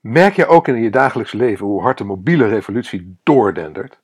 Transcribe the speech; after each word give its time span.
Merk 0.00 0.34
je 0.34 0.46
ook 0.46 0.68
in 0.68 0.82
je 0.82 0.90
dagelijks 0.90 1.32
leven 1.32 1.66
hoe 1.66 1.82
hard 1.82 1.98
de 1.98 2.04
mobiele 2.04 2.48
revolutie 2.48 3.18
doordendert? 3.22 4.00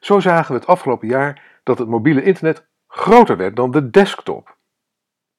Zo 0.00 0.20
zagen 0.20 0.52
we 0.52 0.58
het 0.58 0.68
afgelopen 0.68 1.08
jaar 1.08 1.60
dat 1.62 1.78
het 1.78 1.88
mobiele 1.88 2.22
internet 2.22 2.66
groter 2.86 3.36
werd 3.36 3.56
dan 3.56 3.70
de 3.70 3.90
desktop. 3.90 4.56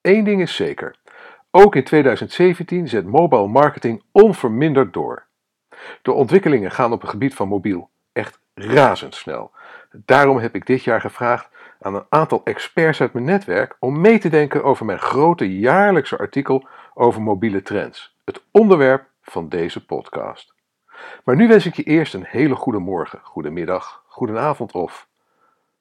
Eén 0.01 0.23
ding 0.23 0.41
is 0.41 0.55
zeker: 0.55 0.95
ook 1.51 1.75
in 1.75 1.83
2017 1.83 2.87
zet 2.87 3.05
mobile 3.05 3.47
marketing 3.47 4.03
onverminderd 4.11 4.93
door. 4.93 5.27
De 6.01 6.11
ontwikkelingen 6.11 6.71
gaan 6.71 6.91
op 6.91 7.01
het 7.01 7.09
gebied 7.09 7.33
van 7.33 7.47
mobiel 7.47 7.89
echt 8.11 8.41
razendsnel. 8.53 9.51
Daarom 9.91 10.37
heb 10.37 10.55
ik 10.55 10.65
dit 10.65 10.83
jaar 10.83 11.01
gevraagd 11.01 11.49
aan 11.79 11.95
een 11.95 12.05
aantal 12.09 12.41
experts 12.43 13.01
uit 13.01 13.13
mijn 13.13 13.25
netwerk 13.25 13.75
om 13.79 14.01
mee 14.01 14.19
te 14.19 14.29
denken 14.29 14.63
over 14.63 14.85
mijn 14.85 14.99
grote 14.99 15.59
jaarlijkse 15.59 16.17
artikel 16.17 16.67
over 16.93 17.21
mobiele 17.21 17.61
trends. 17.61 18.17
Het 18.25 18.43
onderwerp 18.51 19.07
van 19.31 19.49
deze 19.49 19.85
podcast. 19.85 20.53
Maar 21.23 21.35
nu 21.35 21.47
wens 21.47 21.65
ik 21.65 21.75
je 21.75 21.83
eerst 21.83 22.13
een 22.13 22.25
hele 22.25 22.55
goede 22.55 22.79
morgen, 22.79 23.19
goedemiddag, 23.23 24.03
goedenavond 24.07 24.71
of 24.71 25.07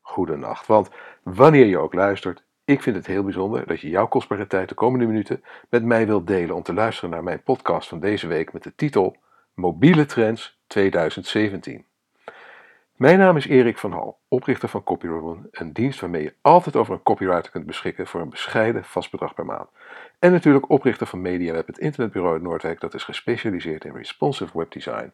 goedenacht. 0.00 0.66
Want 0.66 0.90
wanneer 1.22 1.66
je 1.66 1.78
ook 1.78 1.94
luistert, 1.94 2.44
ik 2.64 2.82
vind 2.82 2.96
het 2.96 3.06
heel 3.06 3.22
bijzonder 3.22 3.66
dat 3.66 3.80
je 3.80 3.88
jouw 3.88 4.08
kostbare 4.08 4.46
tijd 4.46 4.68
de 4.68 4.74
komende 4.74 5.06
minuten 5.06 5.44
met 5.68 5.84
mij 5.84 6.06
wilt 6.06 6.26
delen 6.26 6.54
om 6.54 6.62
te 6.62 6.74
luisteren 6.74 7.10
naar 7.10 7.22
mijn 7.22 7.42
podcast 7.42 7.88
van 7.88 8.00
deze 8.00 8.26
week 8.26 8.52
met 8.52 8.62
de 8.62 8.74
titel 8.74 9.16
Mobiele 9.54 10.06
Trends 10.06 10.60
2017. 10.66 11.87
Mijn 12.98 13.18
naam 13.18 13.36
is 13.36 13.46
Erik 13.46 13.78
van 13.78 13.92
Hal, 13.92 14.18
oprichter 14.28 14.68
van 14.68 14.84
CopyRoom, 14.84 15.48
een 15.50 15.72
dienst 15.72 16.00
waarmee 16.00 16.22
je 16.22 16.34
altijd 16.40 16.76
over 16.76 16.94
een 16.94 17.02
copywriter 17.02 17.50
kunt 17.50 17.66
beschikken 17.66 18.06
voor 18.06 18.20
een 18.20 18.30
bescheiden 18.30 18.84
vast 18.84 19.10
bedrag 19.10 19.34
per 19.34 19.44
maand. 19.44 19.68
En 20.18 20.32
natuurlijk 20.32 20.70
oprichter 20.70 21.06
van 21.06 21.20
MediaWeb, 21.20 21.66
het 21.66 21.78
internetbureau 21.78 22.36
in 22.36 22.42
Noordwijk 22.42 22.80
dat 22.80 22.94
is 22.94 23.04
gespecialiseerd 23.04 23.84
in 23.84 23.94
responsive 23.94 24.58
webdesign 24.58 25.12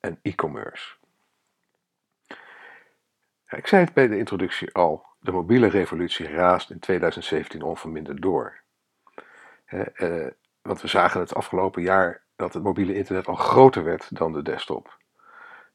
en 0.00 0.18
e-commerce. 0.22 0.94
ik 3.48 3.66
zei 3.66 3.84
het 3.84 3.92
bij 3.94 4.08
de 4.08 4.18
introductie 4.18 4.74
al, 4.74 5.04
de 5.20 5.32
mobiele 5.32 5.68
revolutie 5.68 6.28
raast 6.28 6.70
in 6.70 6.78
2017 6.78 7.62
onverminderd 7.62 8.22
door. 8.22 8.60
Eh, 9.64 10.26
want 10.62 10.80
we 10.80 10.88
zagen 10.88 11.20
het 11.20 11.34
afgelopen 11.34 11.82
jaar 11.82 12.22
dat 12.36 12.54
het 12.54 12.62
mobiele 12.62 12.94
internet 12.94 13.26
al 13.26 13.34
groter 13.34 13.84
werd 13.84 14.16
dan 14.16 14.32
de 14.32 14.42
desktop. 14.42 15.04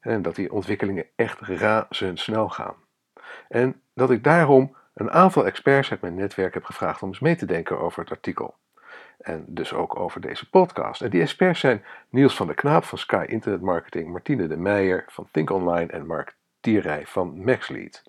En 0.02 0.22
dat 0.22 0.34
die 0.34 0.52
ontwikkelingen 0.52 1.06
echt 1.16 1.40
razendsnel 1.40 2.48
gaan. 2.48 2.74
En 3.48 3.80
dat 3.94 4.10
ik 4.10 4.24
daarom 4.24 4.76
een 4.94 5.10
aantal 5.10 5.46
experts 5.46 5.90
uit 5.90 6.00
mijn 6.00 6.14
netwerk 6.14 6.54
heb 6.54 6.64
gevraagd 6.64 7.02
om 7.02 7.08
eens 7.08 7.20
mee 7.20 7.36
te 7.36 7.46
denken 7.46 7.78
over 7.78 8.00
het 8.00 8.10
artikel. 8.10 8.54
En 9.18 9.44
dus 9.48 9.72
ook 9.72 9.96
over 9.96 10.20
deze 10.20 10.50
podcast. 10.50 11.00
En 11.02 11.10
die 11.10 11.20
experts 11.20 11.60
zijn 11.60 11.84
Niels 12.08 12.36
van 12.36 12.46
der 12.46 12.54
Knaap 12.54 12.84
van 12.84 12.98
Sky 12.98 13.24
Internet 13.28 13.60
Marketing, 13.60 14.10
Martine 14.10 14.46
de 14.46 14.56
Meijer 14.56 15.04
van 15.08 15.28
Think 15.30 15.50
Online 15.50 15.92
en 15.92 16.06
Mark 16.06 16.36
Tierij 16.60 17.06
van 17.06 17.44
MaxLead. 17.44 18.02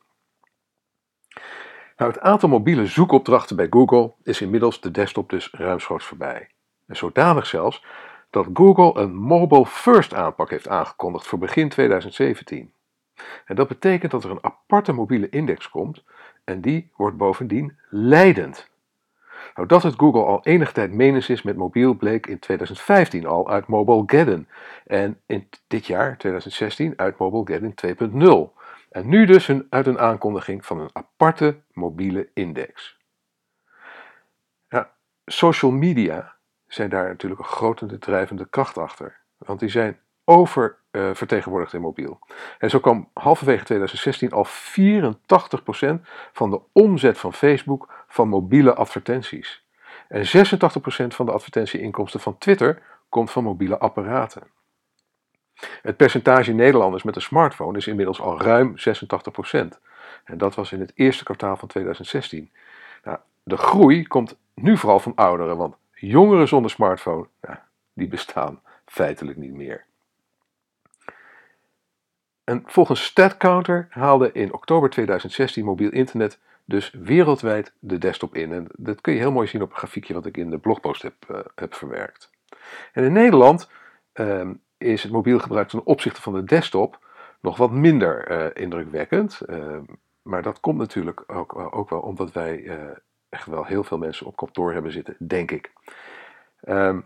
Nou, 1.97 2.11
het 2.11 2.19
aantal 2.19 2.49
mobiele 2.49 2.85
zoekopdrachten 2.85 3.55
bij 3.55 3.67
Google 3.69 4.13
is 4.23 4.41
inmiddels 4.41 4.81
de 4.81 4.91
desktop 4.91 5.29
dus 5.29 5.49
ruimschoots 5.51 6.05
voorbij. 6.05 6.49
En 6.87 6.95
zodanig 6.95 7.45
zelfs 7.45 7.85
dat 8.33 8.47
Google 8.53 9.01
een 9.01 9.15
mobile 9.15 9.65
first 9.65 10.13
aanpak 10.13 10.49
heeft 10.49 10.67
aangekondigd 10.67 11.27
voor 11.27 11.39
begin 11.39 11.69
2017. 11.69 12.73
En 13.45 13.55
dat 13.55 13.67
betekent 13.67 14.11
dat 14.11 14.23
er 14.23 14.31
een 14.31 14.43
aparte 14.43 14.93
mobiele 14.93 15.29
index 15.29 15.69
komt 15.69 16.03
en 16.43 16.61
die 16.61 16.91
wordt 16.95 17.17
bovendien 17.17 17.77
leidend. 17.89 18.71
Nou, 19.55 19.67
dat 19.67 19.83
het 19.83 19.93
Google 19.97 20.23
al 20.23 20.43
enige 20.43 20.71
tijd 20.71 20.91
menens 20.91 21.29
is 21.29 21.41
met 21.41 21.55
mobiel 21.55 21.93
bleek 21.93 22.27
in 22.27 22.39
2015 22.39 23.25
al 23.25 23.49
uit 23.49 23.67
Mobilegeddon 23.67 24.47
en 24.85 25.21
in 25.25 25.49
dit 25.67 25.85
jaar, 25.85 26.17
2016, 26.17 26.93
uit 26.95 27.17
Mobilegeddon 27.17 27.73
2.0. 28.51 28.61
En 28.89 29.09
nu 29.09 29.25
dus 29.25 29.47
een, 29.47 29.67
uit 29.69 29.87
een 29.87 29.99
aankondiging 29.99 30.65
van 30.65 30.79
een 30.79 30.89
aparte 30.93 31.61
mobiele 31.71 32.29
index. 32.33 33.01
Social 35.25 35.71
media 35.71 36.35
zijn 36.73 36.89
daar 36.89 37.07
natuurlijk 37.07 37.41
een 37.41 37.47
grote 37.47 37.99
drijvende 37.99 38.45
kracht 38.49 38.77
achter. 38.77 39.19
Want 39.37 39.59
die 39.59 39.69
zijn 39.69 39.99
oververtegenwoordigd 40.25 41.73
uh, 41.73 41.79
in 41.79 41.85
mobiel. 41.85 42.19
En 42.59 42.69
zo 42.69 42.79
kwam 42.79 43.09
halverwege 43.13 43.63
2016 43.63 44.31
al 44.31 44.47
84% 44.47 44.49
van 46.33 46.49
de 46.49 46.61
omzet 46.71 47.17
van 47.17 47.33
Facebook 47.33 48.05
van 48.07 48.27
mobiele 48.27 48.73
advertenties. 48.73 49.65
En 50.07 50.25
86% 50.25 50.27
van 51.07 51.25
de 51.25 51.31
advertentieinkomsten 51.31 52.19
van 52.19 52.37
Twitter 52.37 52.81
komt 53.09 53.31
van 53.31 53.43
mobiele 53.43 53.77
apparaten. 53.77 54.43
Het 55.81 55.97
percentage 55.97 56.53
Nederlanders 56.53 57.03
met 57.03 57.15
een 57.15 57.21
smartphone 57.21 57.77
is 57.77 57.87
inmiddels 57.87 58.21
al 58.21 58.41
ruim 58.41 58.75
86%. 58.77 58.81
En 60.23 60.37
dat 60.37 60.55
was 60.55 60.71
in 60.71 60.79
het 60.79 60.91
eerste 60.95 61.23
kwartaal 61.23 61.57
van 61.57 61.67
2016. 61.67 62.51
Nou, 63.03 63.17
de 63.43 63.57
groei 63.57 64.07
komt 64.07 64.37
nu 64.53 64.77
vooral 64.77 64.99
van 64.99 65.15
ouderen, 65.15 65.57
want 65.57 65.75
Jongeren 66.07 66.47
zonder 66.47 66.71
smartphone, 66.71 67.27
die 67.93 68.07
bestaan 68.07 68.61
feitelijk 68.85 69.37
niet 69.37 69.53
meer. 69.53 69.85
En 72.43 72.63
volgens 72.65 73.03
StatCounter 73.03 73.87
haalde 73.89 74.31
in 74.31 74.53
oktober 74.53 74.89
2016 74.89 75.65
mobiel 75.65 75.91
internet 75.91 76.39
dus 76.65 76.91
wereldwijd 76.91 77.73
de 77.79 77.97
desktop 77.97 78.35
in. 78.35 78.51
En 78.51 78.67
dat 78.77 79.01
kun 79.01 79.13
je 79.13 79.19
heel 79.19 79.31
mooi 79.31 79.47
zien 79.47 79.61
op 79.61 79.69
een 79.69 79.77
grafiekje 79.77 80.13
wat 80.13 80.25
ik 80.25 80.37
in 80.37 80.49
de 80.49 80.57
blogpost 80.57 81.01
heb, 81.01 81.13
uh, 81.31 81.39
heb 81.55 81.73
verwerkt. 81.73 82.29
En 82.93 83.03
in 83.03 83.13
Nederland 83.13 83.69
uh, 84.13 84.49
is 84.77 85.03
het 85.03 85.11
mobiel 85.11 85.39
gebruik 85.39 85.67
ten 85.67 85.85
opzichte 85.85 86.21
van 86.21 86.33
de 86.33 86.43
desktop 86.43 86.99
nog 87.41 87.57
wat 87.57 87.71
minder 87.71 88.31
uh, 88.31 88.63
indrukwekkend. 88.63 89.41
Ehm, 89.41 89.83
maar 90.21 90.41
dat 90.41 90.59
komt 90.59 90.77
natuurlijk 90.77 91.23
ook, 91.27 91.75
ook 91.75 91.89
wel 91.89 91.99
omdat 91.99 92.31
wij 92.31 92.65
eh, 92.65 92.77
echt 93.33 93.45
wel 93.45 93.65
heel 93.65 93.83
veel 93.83 93.97
mensen 93.97 94.25
op 94.25 94.35
kantoor 94.35 94.73
hebben 94.73 94.91
zitten, 94.91 95.15
denk 95.19 95.51
ik. 95.51 95.71
Ehm, 96.61 97.01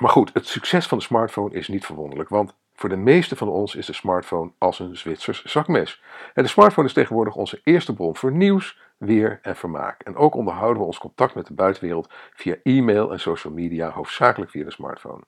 maar 0.00 0.10
goed, 0.10 0.30
het 0.34 0.46
succes 0.46 0.86
van 0.86 0.98
de 0.98 1.04
smartphone 1.04 1.54
is 1.54 1.68
niet 1.68 1.86
verwonderlijk, 1.86 2.28
want 2.28 2.54
voor 2.74 2.88
de 2.88 2.96
meeste 2.96 3.36
van 3.36 3.48
ons 3.48 3.74
is 3.74 3.86
de 3.86 3.92
smartphone 3.92 4.52
als 4.58 4.78
een 4.78 4.96
Zwitsers 4.96 5.44
zakmes. 5.44 6.02
En 6.34 6.42
de 6.42 6.48
smartphone 6.48 6.86
is 6.86 6.92
tegenwoordig 6.92 7.34
onze 7.34 7.60
eerste 7.64 7.94
bron 7.94 8.16
voor 8.16 8.32
nieuws, 8.32 8.78
weer 8.96 9.38
en 9.42 9.56
vermaak. 9.56 10.02
En 10.02 10.16
ook 10.16 10.34
onderhouden 10.34 10.80
we 10.80 10.86
ons 10.86 10.98
contact 10.98 11.34
met 11.34 11.46
de 11.46 11.54
buitenwereld 11.54 12.12
via 12.32 12.56
e-mail 12.62 13.12
en 13.12 13.20
social 13.20 13.52
media, 13.52 13.90
hoofdzakelijk 13.90 14.50
via 14.50 14.64
de 14.64 14.70
smartphone. 14.70 15.22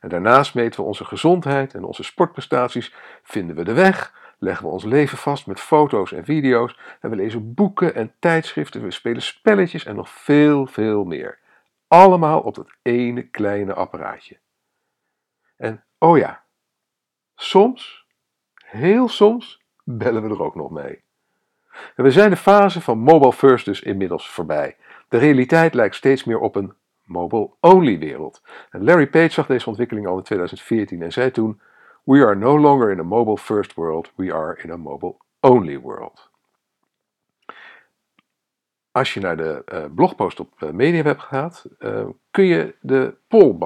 En 0.00 0.08
daarnaast 0.08 0.54
meten 0.54 0.80
we 0.80 0.86
onze 0.86 1.04
gezondheid 1.04 1.74
en 1.74 1.84
onze 1.84 2.02
sportprestaties, 2.02 2.94
vinden 3.22 3.56
we 3.56 3.64
de 3.64 3.72
weg, 3.72 4.14
leggen 4.38 4.66
we 4.66 4.72
ons 4.72 4.84
leven 4.84 5.18
vast 5.18 5.46
met 5.46 5.60
foto's 5.60 6.12
en 6.12 6.24
video's 6.24 6.78
en 7.00 7.10
we 7.10 7.16
lezen 7.16 7.54
boeken 7.54 7.94
en 7.94 8.12
tijdschriften, 8.18 8.82
we 8.82 8.90
spelen 8.90 9.22
spelletjes 9.22 9.84
en 9.84 9.96
nog 9.96 10.10
veel, 10.10 10.66
veel 10.66 11.04
meer. 11.04 11.38
Allemaal 11.88 12.40
op 12.40 12.54
dat 12.54 12.72
ene 12.82 13.22
kleine 13.22 13.74
apparaatje. 13.74 14.38
En 15.56 15.84
oh 15.98 16.18
ja, 16.18 16.42
soms, 17.34 18.06
heel 18.54 19.08
soms, 19.08 19.62
bellen 19.84 20.22
we 20.22 20.28
er 20.28 20.42
ook 20.42 20.54
nog 20.54 20.70
mee. 20.70 21.04
We 21.96 22.10
zijn 22.10 22.30
de 22.30 22.36
fase 22.36 22.80
van 22.80 22.98
mobile 22.98 23.32
first 23.32 23.64
dus 23.64 23.82
inmiddels 23.82 24.30
voorbij. 24.30 24.76
De 25.08 25.18
realiteit 25.18 25.74
lijkt 25.74 25.94
steeds 25.94 26.24
meer 26.24 26.38
op 26.38 26.56
een 26.56 26.74
mobile-only 27.04 27.98
wereld. 27.98 28.42
En 28.70 28.84
Larry 28.84 29.06
Page 29.06 29.30
zag 29.30 29.46
deze 29.46 29.68
ontwikkeling 29.68 30.06
al 30.06 30.16
in 30.16 30.22
2014 30.22 31.02
en 31.02 31.12
zei 31.12 31.30
toen: 31.30 31.60
We 32.06 32.24
are 32.24 32.36
no 32.36 32.56
longer 32.56 32.90
in 32.90 33.00
a 33.00 33.02
mobile 33.02 33.36
first 33.36 33.74
world, 33.74 34.12
we 34.16 34.32
are 34.32 34.62
in 34.62 34.70
a 34.70 34.76
mobile 34.76 35.16
only 35.40 35.80
world. 35.80 36.30
Als 38.90 39.14
je 39.14 39.20
naar 39.20 39.36
de 39.36 39.62
uh, 39.72 39.84
blogpost 39.94 40.40
op 40.40 40.62
uh, 40.62 40.70
MediaWeb 40.70 41.18
gaat, 41.18 41.66
uh, 41.78 42.06
kun 42.30 42.44
je 42.44 42.74
de 42.80 43.16
poll 43.28 43.58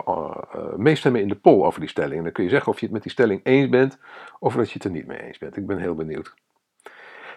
meestemmen 0.77 1.21
in 1.21 1.29
de 1.29 1.37
poll 1.37 1.65
over 1.65 1.81
die 1.81 1.89
stelling. 1.89 2.17
En 2.17 2.23
dan 2.23 2.33
kun 2.33 2.45
je 2.45 2.51
zeggen 2.51 2.73
of 2.73 2.79
je 2.79 2.85
het 2.85 2.95
met 2.95 3.03
die 3.03 3.13
stelling 3.13 3.41
eens 3.45 3.69
bent 3.69 3.99
of 4.39 4.55
dat 4.55 4.69
je 4.69 4.75
het 4.75 4.85
er 4.85 4.91
niet 4.91 5.07
mee 5.07 5.23
eens 5.23 5.39
bent. 5.39 5.57
Ik 5.57 5.67
ben 5.67 5.79
heel 5.79 5.95
benieuwd. 5.95 6.35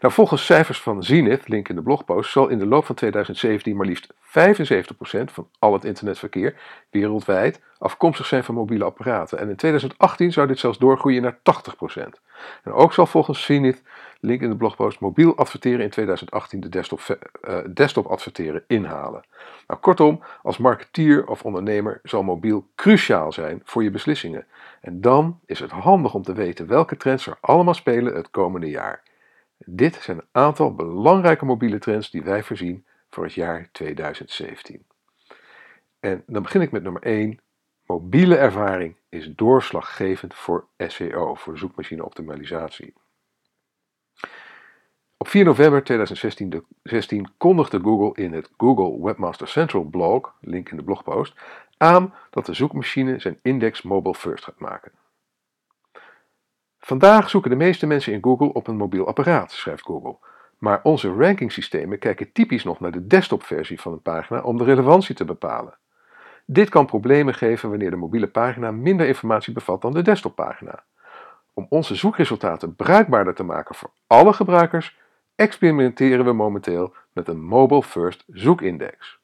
Nou, 0.04 0.16
volgens 0.16 0.46
cijfers 0.46 0.82
van 0.82 1.04
Zenith, 1.04 1.48
link 1.48 1.70
in 1.70 1.76
de 1.76 1.82
blogpost, 1.82 2.32
zal 2.32 2.48
in 2.48 2.60
de 2.60 2.66
loop 2.66 2.86
van 2.86 2.96
2017 2.96 3.76
maar 3.76 3.86
liefst 3.86 4.14
75% 4.14 4.16
van 5.26 5.48
al 5.60 5.74
het 5.74 5.86
internetverkeer 5.86 6.56
wereldwijd 6.90 7.62
afkomstig 7.78 8.26
zijn 8.26 8.44
van 8.44 8.56
mobiele 8.56 8.84
apparaten. 8.84 9.40
En 9.40 9.50
in 9.50 9.56
2018 9.56 10.32
zou 10.32 10.48
dit 10.48 10.60
zelfs 10.60 10.78
doorgroeien 10.78 11.22
naar 11.22 11.38
80%. 11.38 12.20
En 12.64 12.72
ook 12.72 12.94
zal 12.94 13.06
volgens 13.06 13.44
Zenith, 13.44 13.82
link 14.20 14.42
in 14.42 14.50
de 14.50 14.56
blogpost, 14.56 15.00
mobiel 15.00 15.38
adverteren 15.38 15.80
in 15.80 15.90
2018 15.90 16.60
de 16.60 16.70
desktop, 16.70 17.00
uh, 17.48 17.58
desktop 17.74 18.06
adverteren 18.06 18.64
inhalen. 18.68 19.24
Nou, 19.68 19.80
kortom, 19.80 20.24
als 20.42 20.58
marketeer 20.58 21.28
of 21.28 21.44
ondernemer 21.44 22.00
zal 22.04 22.24
mobiel 22.24 22.68
cruciaal 22.76 23.32
zijn 23.32 23.62
voor 23.64 23.84
je 23.84 23.92
beslissingen. 23.92 24.46
En 24.82 25.02
dan 25.02 25.40
is 25.46 25.60
het 25.60 25.72
handig 25.72 26.14
om 26.14 26.24
te 26.24 26.34
weten 26.34 26.68
welke 26.68 26.98
trends 26.98 27.28
er 27.28 27.38
allemaal 27.42 27.74
spelen 27.74 28.16
het 28.16 28.32
komende 28.32 28.70
jaar. 28.70 29.04
Dit 29.65 29.95
zijn 29.95 30.18
een 30.18 30.27
aantal 30.31 30.75
belangrijke 30.75 31.45
mobiele 31.45 31.80
trends 31.80 32.12
die 32.12 32.24
wij 32.24 32.44
voorzien 32.44 32.86
voor 33.10 33.24
het 33.24 33.33
jaar 33.33 33.69
2017. 33.71 34.86
En 36.00 36.24
dan 36.27 36.44
begin 36.44 36.62
ik 36.62 36.71
met 36.71 36.83
nummer 36.83 37.01
1, 37.01 37.39
Mobiele 37.86 38.36
ervaring 38.36 38.95
is 39.10 39.36
doorslaggevend 39.36 40.33
voor 40.33 40.68
SEO, 40.77 41.36
voor 41.36 41.57
zoekmachine 41.57 42.06
optimalisatie. 42.06 42.94
Op 45.18 45.27
4 45.27 45.45
november 45.45 45.83
2016 45.83 46.65
16 46.83 47.33
kondigde 47.38 47.80
Google 47.80 48.24
in 48.24 48.33
het 48.33 48.50
Google 48.57 49.04
Webmaster 49.04 49.48
Central 49.48 49.83
blog, 49.83 50.36
link 50.42 50.69
in 50.69 50.77
de 50.77 50.83
blogpost, 50.83 51.36
aan 51.77 52.13
dat 52.30 52.45
de 52.45 52.54
zoekmachine 52.54 53.19
zijn 53.19 53.39
index 53.42 53.81
mobile 53.81 54.15
first 54.15 54.44
gaat 54.44 54.60
maken. 54.60 54.92
Vandaag 56.86 57.30
zoeken 57.30 57.50
de 57.50 57.56
meeste 57.56 57.86
mensen 57.86 58.14
in 58.14 58.24
Google 58.24 58.54
op 58.54 58.68
een 58.68 58.76
mobiel 58.76 59.08
apparaat, 59.08 59.52
schrijft 59.52 59.84
Google. 59.84 60.18
Maar 60.58 60.80
onze 60.84 61.14
rankingsystemen 61.14 62.00
kijken 62.00 62.32
typisch 62.32 62.64
nog 62.64 62.80
naar 62.80 62.92
de 62.92 63.08
desktopversie 63.08 63.82
van 63.82 63.92
een 63.92 64.02
pagina 64.02 64.42
om 64.42 64.58
de 64.58 64.64
relevantie 64.64 65.16
te 65.16 65.26
bepalen. 65.26 65.78
Dit 66.46 66.70
kan 66.70 66.86
problemen 66.86 67.34
geven 67.34 67.70
wanneer 67.70 67.90
de 67.90 67.96
mobiele 67.96 68.28
pagina 68.28 68.72
minder 68.72 69.08
informatie 69.08 69.54
bevat 69.54 69.82
dan 69.82 69.94
de 69.94 70.02
desktoppagina. 70.02 70.84
Om 71.54 71.66
onze 71.70 71.96
zoekresultaten 71.96 72.76
bruikbaarder 72.76 73.34
te 73.34 73.44
maken 73.44 73.76
voor 73.76 73.92
alle 74.08 74.34
gebruikers, 74.34 75.00
experimenteren 75.36 76.26
we 76.26 76.34
momenteel 76.34 76.94
met 77.14 77.28
een 77.28 77.44
Mobile 77.44 77.84
First 77.84 78.24
zoekindex. 78.28 79.20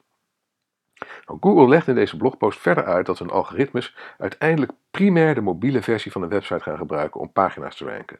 Nou, 1.25 1.39
Google 1.41 1.67
legt 1.67 1.87
in 1.87 1.95
deze 1.95 2.17
blogpost 2.17 2.59
verder 2.59 2.85
uit 2.85 3.05
dat 3.05 3.19
hun 3.19 3.29
algoritmes 3.29 3.95
uiteindelijk 4.17 4.71
primair 4.91 5.35
de 5.35 5.41
mobiele 5.41 5.81
versie 5.81 6.11
van 6.11 6.21
een 6.21 6.29
website 6.29 6.59
gaan 6.59 6.77
gebruiken 6.77 7.21
om 7.21 7.31
pagina's 7.31 7.75
te 7.75 7.85
ranken. 7.85 8.19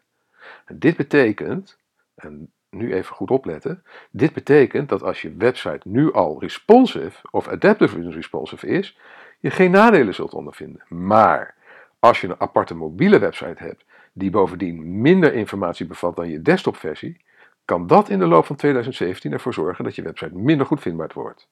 En 0.66 0.80
dit 0.80 0.98
betekent, 0.98 1.78
en 2.16 2.52
nu 2.70 2.94
even 2.94 3.16
goed 3.16 3.31
opletten, 3.31 3.84
dit 4.12 4.34
betekent 4.34 4.90
dat 4.90 5.04
als 5.04 5.22
je 5.22 5.36
website 5.38 5.80
nu 5.84 6.14
al 6.14 6.40
responsive 6.40 7.28
of 7.31 7.48
adaptive 7.48 8.10
responsive 8.12 8.68
is, 8.68 8.98
je 9.40 9.50
geen 9.50 9.72
nadelen 9.72 10.14
zult 10.14 10.34
ondervinden. 10.34 10.84
Maar 10.88 11.56
als 12.00 12.22
je 12.22 12.28
een 12.28 12.40
aparte 12.40 12.76
mobiele 12.76 13.20
website 13.20 13.64
hebt 13.64 13.86
die 14.14 14.30
bovendien 14.30 15.02
minder 15.02 15.34
informatie 15.34 15.86
bevat 15.86 16.16
dan 16.16 16.30
je 16.30 16.42
desktopversie, 16.42 17.22
kan 17.66 17.88
dat 17.88 18.10
in 18.10 18.20
de 18.20 18.26
loop 18.26 18.46
van 18.46 18.56
2017 18.56 19.31
ervoor 19.31 19.54
zorgen 19.54 19.84
dat 19.84 19.96
je 19.96 20.02
website 20.02 20.36
minder 20.38 20.66
goed 20.66 20.81
vindbaar 20.81 21.12
wordt. 21.14 21.48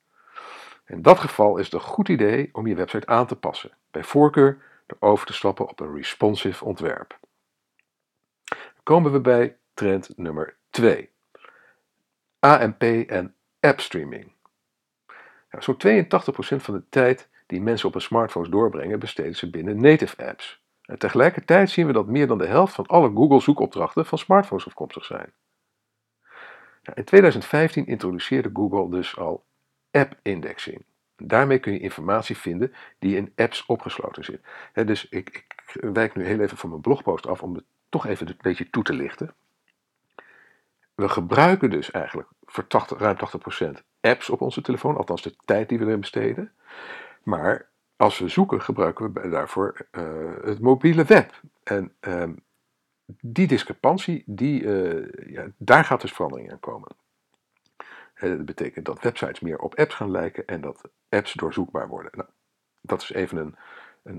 In 0.88 1.02
dat 1.02 1.20
geval 1.20 1.58
is 1.58 1.66
het 1.66 1.74
een 1.74 1.80
goed 1.80 2.10
idee 2.10 2.50
om 2.52 2.68
je 2.68 2.76
website 2.76 3.08
aan 3.08 3.28
te 3.28 3.36
passen, 3.36 3.72
bij 3.92 4.04
voorkeur 4.04 4.62
door 4.86 4.98
over 5.10 5.26
te 5.26 5.34
stappen 5.34 5.68
op 5.68 5.80
een 5.80 5.96
responsive 5.96 6.66
ontwerp. 6.66 7.20
Dan 8.46 8.84
komen 8.84 9.12
we 9.12 9.20
bij 9.20 9.58
trend 9.74 10.18
nummer 10.18 10.56
2. 10.70 11.10
AMP 12.40 12.84
en 13.08 13.36
appstreaming. 13.60 14.32
Nou, 15.50 15.64
Zo'n 15.64 15.78
82% 15.78 16.62
van 16.62 16.74
de 16.74 16.84
tijd 16.90 17.30
die 17.48 17.62
mensen 17.62 17.88
op 17.88 17.94
hun 17.94 18.02
smartphones 18.02 18.50
doorbrengen, 18.50 19.00
besteden 19.00 19.36
ze 19.36 19.50
binnen 19.50 19.82
native 19.82 20.28
apps. 20.28 20.62
En 20.82 21.00
tegelijkertijd 21.00 21.70
zien 21.70 21.88
we 21.88 21.94
dat 21.94 22.08
meer 22.08 22.28
dan 22.28 22.38
de 22.38 22.48
helft 22.48 22.74
van 22.74 22.86
alle 22.86 23.12
Google 23.12 23.42
zoekopdrachten 23.42 24.06
van 24.06 24.18
smartphones 24.18 24.68
afkomstig 24.68 25.06
zijn. 25.06 25.34
Nou, 26.84 27.00
in 27.00 27.04
2015 27.04 27.86
introduceerde 27.86 28.50
Google 28.54 28.90
dus 28.90 29.18
al 29.18 29.46
app-indexing. 29.98 30.84
Daarmee 31.16 31.60
kun 31.60 31.74
je 31.74 31.80
informatie 31.80 32.38
vinden 32.38 32.74
die 33.00 33.16
in 33.16 33.32
apps 33.36 33.66
opgesloten 33.66 34.24
zit. 34.24 34.42
dus 34.88 35.10
ik, 35.10 35.30
ik 35.30 35.46
wijk 35.74 36.16
nu 36.16 36.26
heel 36.26 36.40
even 36.40 36.58
van 36.58 36.70
mijn 36.70 36.82
blogpost 36.82 37.28
af 37.28 37.44
om 37.44 37.56
het 37.56 37.64
toch 37.90 38.06
even 38.06 38.28
een 38.28 38.36
beetje 38.38 38.70
toe 38.70 38.84
te 38.84 38.94
lichten. 38.94 39.34
We 40.96 41.10
gebruiken 41.10 41.70
dus 41.70 41.92
eigenlijk 41.92 42.30
voor 42.46 42.68
80, 42.68 43.00
ruim 43.00 43.18
80% 43.78 43.84
apps 44.02 44.30
op 44.30 44.42
onze 44.42 44.62
telefoon, 44.62 44.98
althans 44.98 45.22
de 45.22 45.36
tijd 45.46 45.70
die 45.70 45.80
we 45.80 45.86
erin 45.86 46.00
besteden. 46.00 46.52
Maar 47.24 47.70
als 47.96 48.20
we 48.20 48.28
zoeken, 48.28 48.62
gebruiken 48.62 49.14
we 49.14 49.30
daarvoor 49.30 49.88
uh, 49.92 50.04
het 50.44 50.60
mobiele 50.60 51.04
web. 51.04 51.42
En 51.64 51.94
uh, 52.02 52.24
die 53.06 53.48
discrepantie, 53.48 54.24
die, 54.26 54.62
uh, 54.62 55.34
ja, 55.34 55.48
daar 55.58 55.84
gaat 55.84 56.02
dus 56.02 56.12
verandering 56.12 56.52
aan 56.52 56.60
komen. 56.60 56.96
Dat 58.20 58.46
betekent 58.46 58.86
dat 58.86 59.02
websites 59.02 59.40
meer 59.40 59.60
op 59.60 59.76
apps 59.76 59.96
gaan 59.96 60.12
lijken 60.12 60.46
en 60.46 60.62
dat 60.62 60.90
apps 61.10 61.34
doorzoekbaar 61.34 61.88
worden. 61.88 62.12
Nou, 62.16 62.30
dat 62.82 63.02
is 63.02 63.14
even 63.14 63.38
een, 63.38 63.56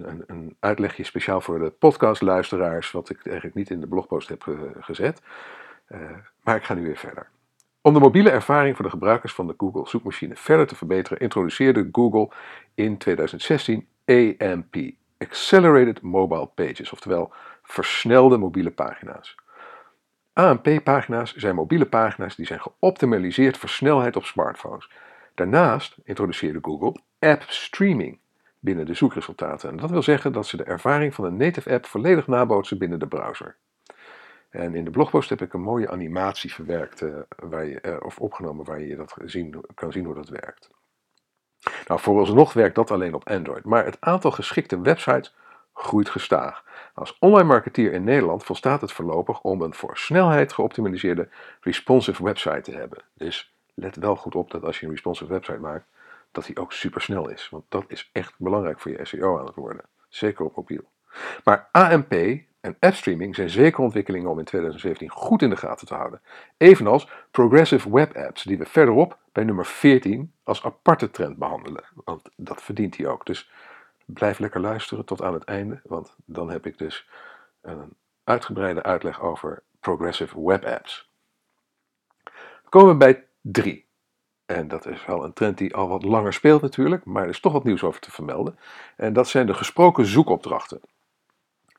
een, 0.08 0.24
een, 0.26 0.56
uitlegje 0.60 1.04
speciaal 1.04 1.40
voor 1.40 1.58
de 1.58 1.70
podcastluisteraars, 1.70 2.90
wat 2.90 3.10
ik 3.10 3.26
eigenlijk 3.26 3.56
niet 3.56 3.70
in 3.70 3.80
de 3.80 3.86
blogpost 3.86 4.28
heb 4.28 4.42
gezet. 4.80 5.22
Uh, 5.88 6.10
maar 6.42 6.56
ik 6.56 6.64
ga 6.64 6.74
nu 6.74 6.82
weer 6.82 6.96
verder. 6.96 7.28
Om 7.80 7.94
de 7.94 8.00
mobiele 8.00 8.30
ervaring 8.30 8.76
voor 8.76 8.84
de 8.84 8.90
gebruikers 8.90 9.32
van 9.32 9.46
de 9.46 9.54
Google 9.56 9.88
zoekmachine 9.88 10.36
verder 10.36 10.66
te 10.66 10.74
verbeteren, 10.74 11.18
introduceerde 11.18 11.88
Google 11.92 12.30
in 12.74 12.98
2016 12.98 13.88
AMP, 14.04 14.76
Accelerated 15.18 16.02
Mobile 16.02 16.46
Pages, 16.46 16.92
oftewel 16.92 17.32
versnelde 17.62 18.36
mobiele 18.36 18.70
pagina's. 18.70 19.36
AMP-pagina's 20.38 21.34
zijn 21.34 21.54
mobiele 21.54 21.86
pagina's 21.86 22.36
die 22.36 22.46
zijn 22.46 22.60
geoptimaliseerd 22.60 23.56
voor 23.56 23.68
snelheid 23.68 24.16
op 24.16 24.24
smartphones. 24.24 24.90
Daarnaast 25.34 25.96
introduceerde 26.04 26.58
Google 26.62 26.96
app 27.18 27.42
streaming 27.46 28.18
binnen 28.60 28.86
de 28.86 28.94
zoekresultaten. 28.94 29.70
En 29.70 29.76
dat 29.76 29.90
wil 29.90 30.02
zeggen 30.02 30.32
dat 30.32 30.46
ze 30.46 30.56
de 30.56 30.64
ervaring 30.64 31.14
van 31.14 31.24
een 31.24 31.36
native 31.36 31.72
app 31.72 31.86
volledig 31.86 32.26
nabootsen 32.26 32.78
binnen 32.78 32.98
de 32.98 33.06
browser. 33.06 33.56
En 34.50 34.74
in 34.74 34.84
de 34.84 34.90
blogpost 34.90 35.28
heb 35.28 35.42
ik 35.42 35.52
een 35.52 35.60
mooie 35.60 35.90
animatie 35.90 36.52
verwerkt, 36.52 37.00
uh, 37.00 37.16
waar 37.36 37.66
je, 37.66 37.78
uh, 37.82 37.96
of 38.00 38.18
opgenomen, 38.18 38.64
waar 38.64 38.80
je 38.80 38.96
dat 38.96 39.16
zien, 39.24 39.64
kan 39.74 39.92
zien 39.92 40.04
hoe 40.04 40.14
dat 40.14 40.28
werkt. 40.28 40.70
Nou, 41.86 42.00
vooralsnog 42.00 42.52
werkt 42.52 42.74
dat 42.74 42.90
alleen 42.90 43.14
op 43.14 43.28
Android, 43.28 43.64
maar 43.64 43.84
het 43.84 43.96
aantal 44.00 44.30
geschikte 44.30 44.80
websites 44.80 45.34
groeit 45.78 46.08
gestaag. 46.08 46.64
Als 46.94 47.16
online 47.18 47.48
marketeer 47.48 47.92
in 47.92 48.04
Nederland 48.04 48.44
volstaat 48.44 48.80
het 48.80 48.92
voorlopig 48.92 49.40
om 49.40 49.62
een 49.62 49.74
voor 49.74 49.96
snelheid 49.96 50.52
geoptimaliseerde 50.52 51.28
responsive 51.60 52.24
website 52.24 52.60
te 52.60 52.76
hebben. 52.76 53.02
Dus 53.14 53.54
let 53.74 53.96
wel 53.96 54.16
goed 54.16 54.34
op 54.34 54.50
dat 54.50 54.64
als 54.64 54.80
je 54.80 54.86
een 54.86 54.92
responsive 54.92 55.32
website 55.32 55.58
maakt, 55.58 55.86
dat 56.32 56.44
die 56.44 56.58
ook 56.58 56.72
super 56.72 57.00
snel 57.00 57.28
is. 57.28 57.48
Want 57.48 57.64
dat 57.68 57.84
is 57.88 58.10
echt 58.12 58.34
belangrijk 58.36 58.80
voor 58.80 58.90
je 58.90 59.04
SEO 59.04 59.38
aan 59.38 59.46
het 59.46 59.54
worden. 59.54 59.84
Zeker 60.08 60.44
op 60.44 60.56
mobiel. 60.56 60.84
Maar 61.44 61.68
AMP 61.72 62.12
en 62.60 62.76
appstreaming 62.80 63.34
zijn 63.34 63.50
zeker 63.50 63.82
ontwikkelingen 63.82 64.30
om 64.30 64.38
in 64.38 64.44
2017 64.44 65.10
goed 65.10 65.42
in 65.42 65.50
de 65.50 65.56
gaten 65.56 65.86
te 65.86 65.94
houden. 65.94 66.20
Evenals 66.56 67.08
progressive 67.30 67.92
web 67.92 68.16
apps, 68.16 68.42
die 68.42 68.58
we 68.58 68.66
verderop 68.66 69.18
bij 69.32 69.44
nummer 69.44 69.66
14 69.66 70.32
als 70.42 70.64
aparte 70.64 71.10
trend 71.10 71.36
behandelen. 71.36 71.84
Want 72.04 72.28
dat 72.36 72.62
verdient 72.62 72.96
hij 72.96 73.06
ook. 73.06 73.26
Dus 73.26 73.50
blijf 74.14 74.38
lekker 74.38 74.60
luisteren 74.60 75.04
tot 75.04 75.22
aan 75.22 75.34
het 75.34 75.44
einde, 75.44 75.80
want 75.84 76.16
dan 76.24 76.50
heb 76.50 76.66
ik 76.66 76.78
dus 76.78 77.08
een 77.60 77.96
uitgebreide 78.24 78.82
uitleg 78.82 79.20
over 79.20 79.62
progressive 79.80 80.44
web 80.44 80.64
apps. 80.64 81.10
Dan 82.24 82.68
komen 82.68 82.88
we 82.88 82.96
bij 82.96 83.26
3. 83.40 83.86
En 84.46 84.68
dat 84.68 84.86
is 84.86 85.06
wel 85.06 85.24
een 85.24 85.32
trend 85.32 85.58
die 85.58 85.74
al 85.74 85.88
wat 85.88 86.04
langer 86.04 86.32
speelt 86.32 86.62
natuurlijk, 86.62 87.04
maar 87.04 87.22
er 87.22 87.28
is 87.28 87.40
toch 87.40 87.52
wat 87.52 87.64
nieuws 87.64 87.82
over 87.82 88.00
te 88.00 88.10
vermelden. 88.10 88.58
En 88.96 89.12
dat 89.12 89.28
zijn 89.28 89.46
de 89.46 89.54
gesproken 89.54 90.06
zoekopdrachten. 90.06 90.80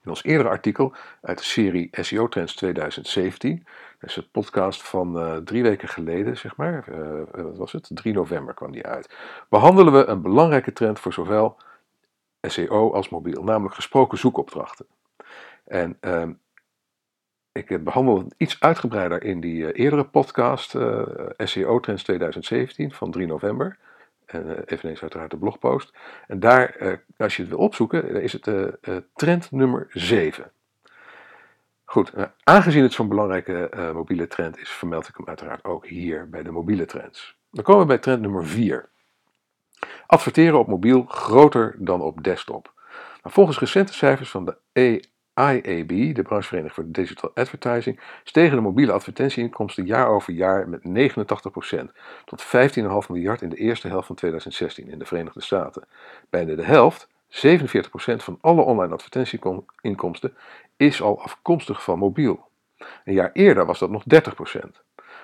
In 0.04 0.10
ons 0.10 0.24
eerdere 0.24 0.50
artikel 0.50 0.94
uit 1.22 1.38
de 1.38 1.44
serie 1.44 1.88
SEO 1.92 2.28
Trends 2.28 2.56
2017, 2.56 3.66
dat 4.00 4.10
is 4.10 4.16
een 4.16 4.30
podcast 4.32 4.84
van 4.84 5.18
uh, 5.18 5.38
drie 5.38 5.64
weken 5.64 5.88
geleden, 5.88 6.38
zeg 6.38 6.56
maar, 6.56 6.86
uh, 6.90 7.22
wat 7.32 7.58
was 7.58 7.72
het? 7.72 7.90
3 7.94 8.14
november 8.14 8.54
kwam 8.54 8.72
die 8.72 8.86
uit, 8.86 9.16
behandelen 9.50 9.94
we 9.94 10.06
een 10.06 10.22
belangrijke 10.22 10.74
trend 10.74 11.00
voor 11.00 11.14
zowel 11.14 11.58
SEO 12.42 12.94
als 12.94 13.10
mobiel, 13.10 13.44
namelijk 13.44 13.76
gesproken 13.76 14.18
zoekopdrachten. 14.18 14.86
En 15.66 15.98
uh, 16.02 16.28
ik 17.52 17.84
behandel 17.84 18.18
het 18.18 18.34
iets 18.38 18.60
uitgebreider 18.60 19.24
in 19.24 19.40
die 19.40 19.62
uh, 19.62 19.70
eerdere 19.74 20.04
podcast, 20.04 20.76
SEO 21.38 21.80
Trends 21.80 22.04
2017 22.04 22.92
van 22.92 23.12
3 23.12 23.28
november. 23.28 23.78
En 24.26 24.46
uh, 24.46 24.58
eveneens 24.66 25.02
uiteraard 25.02 25.32
de 25.32 25.38
blogpost. 25.38 25.94
En 26.28 26.40
daar, 26.40 27.00
als 27.18 27.36
je 27.36 27.42
het 27.42 27.52
wil 27.52 27.60
opzoeken, 27.60 28.22
is 28.22 28.34
het 28.34 28.50
trend 29.14 29.52
nummer 29.52 29.88
7. 29.90 30.52
Goed, 31.86 32.14
aangezien 32.44 32.84
het 32.84 32.94
zo'n 32.94 33.08
belangrijke 33.08 33.92
mobiele 33.94 34.28
trend 34.28 34.60
is, 34.60 34.70
vermeld 34.70 35.08
ik 35.08 35.16
hem 35.18 35.28
uiteraard 35.28 35.64
ook 35.64 35.88
hier 35.88 36.30
bij 36.30 36.44
de 36.44 36.52
mobiele 36.52 36.86
trends. 36.86 37.38
Dan 37.52 37.64
komen 37.64 37.82
we 37.82 37.88
bij 37.88 37.98
trend 37.98 38.22
nummer 38.22 38.46
4. 38.46 38.90
Adverteren 40.10 40.60
op 40.60 40.68
mobiel 40.68 41.06
groter 41.08 41.76
dan 41.78 42.02
op 42.02 42.24
desktop. 42.24 42.74
Volgens 43.24 43.60
recente 43.60 43.94
cijfers 43.94 44.30
van 44.30 44.46
de 44.46 44.58
IAB, 45.34 46.16
de 46.16 46.22
branchevereniging 46.22 46.74
voor 46.74 46.84
Digital 46.88 47.32
Advertising, 47.34 48.00
stegen 48.24 48.56
de 48.56 48.62
mobiele 48.62 48.92
advertentieinkomsten 48.92 49.86
jaar 49.86 50.08
over 50.08 50.34
jaar 50.34 50.70
met 50.70 51.12
89% 51.12 51.92
tot 52.26 52.46
15,5 52.46 52.50
miljard 53.10 53.42
in 53.42 53.50
de 53.50 53.56
eerste 53.56 53.88
helft 53.88 54.08
van 54.08 54.16
2016 54.16 54.88
in 54.88 55.00
de 55.00 55.06
Verenigde 55.06 55.42
Staten. 55.42 55.88
Bijna 56.30 56.56
de 56.56 56.66
helft, 56.66 57.08
47% 57.30 57.44
van 58.16 58.38
alle 58.42 58.62
online 58.62 58.94
advertentieinkomsten, 58.94 60.36
is 60.78 61.02
al 61.02 61.22
afkomstig 61.22 61.84
van 61.84 62.00
mobiel. 62.00 62.48
Een 63.04 63.14
jaar 63.14 63.32
eerder 63.34 63.66
was 63.66 63.80
dat 63.80 63.90
nog 63.90 64.04
30%. 64.04 64.82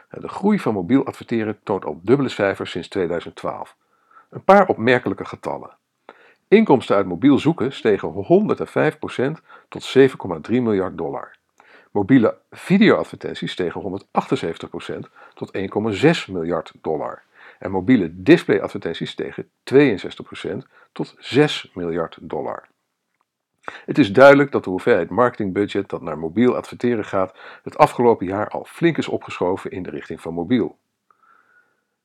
De 0.09 0.27
groei 0.27 0.59
van 0.59 0.73
mobiel 0.73 1.05
adverteren 1.05 1.59
toont 1.63 1.85
al 1.85 1.99
dubbele 2.03 2.29
cijfers 2.29 2.71
sinds 2.71 2.87
2012. 2.87 3.75
Een 4.29 4.43
paar 4.43 4.67
opmerkelijke 4.67 5.25
getallen. 5.25 5.77
Inkomsten 6.47 6.95
uit 6.95 7.05
mobiel 7.05 7.39
zoeken 7.39 7.73
stegen 7.73 8.25
105% 9.39 9.41
tot 9.69 9.97
7,3 9.97 10.07
miljard 10.49 10.97
dollar. 10.97 11.35
Mobiele 11.91 12.37
videoadvertenties 12.51 13.51
stegen 13.51 13.81
178% 13.81 15.09
tot 15.33 15.57
1,6 15.57 16.31
miljard 16.31 16.73
dollar. 16.81 17.23
En 17.59 17.71
mobiele 17.71 18.09
displayadvertenties 18.13 19.09
stegen 19.09 19.49
62% 19.73 20.57
tot 20.91 21.15
6 21.17 21.71
miljard 21.73 22.17
dollar. 22.21 22.67
Het 23.85 23.97
is 23.97 24.13
duidelijk 24.13 24.51
dat 24.51 24.63
de 24.63 24.69
hoeveelheid 24.69 25.09
marketingbudget 25.09 25.89
dat 25.89 26.01
naar 26.01 26.17
mobiel 26.17 26.55
adverteren 26.55 27.05
gaat 27.05 27.37
het 27.63 27.77
afgelopen 27.77 28.25
jaar 28.25 28.49
al 28.49 28.65
flink 28.65 28.97
is 28.97 29.07
opgeschoven 29.07 29.71
in 29.71 29.83
de 29.83 29.89
richting 29.89 30.21
van 30.21 30.33
mobiel. 30.33 30.77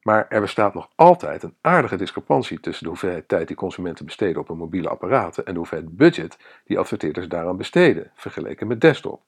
Maar 0.03 0.27
er 0.29 0.41
bestaat 0.41 0.75
nog 0.75 0.91
altijd 0.95 1.43
een 1.43 1.57
aardige 1.61 1.97
discrepantie 1.97 2.61
tussen 2.61 2.85
de 2.85 2.91
hoeveelheid 2.91 3.29
tijd 3.29 3.47
die 3.47 3.57
consumenten 3.57 4.05
besteden 4.05 4.41
op 4.41 4.49
hun 4.49 4.57
mobiele 4.57 4.89
apparaten 4.89 5.47
en 5.47 5.53
de 5.53 5.59
hoeveelheid 5.59 5.97
budget 5.97 6.39
die 6.65 6.79
adverteerders 6.79 7.29
daaraan 7.29 7.57
besteden, 7.57 8.11
vergeleken 8.15 8.67
met 8.67 8.81
desktop. 8.81 9.23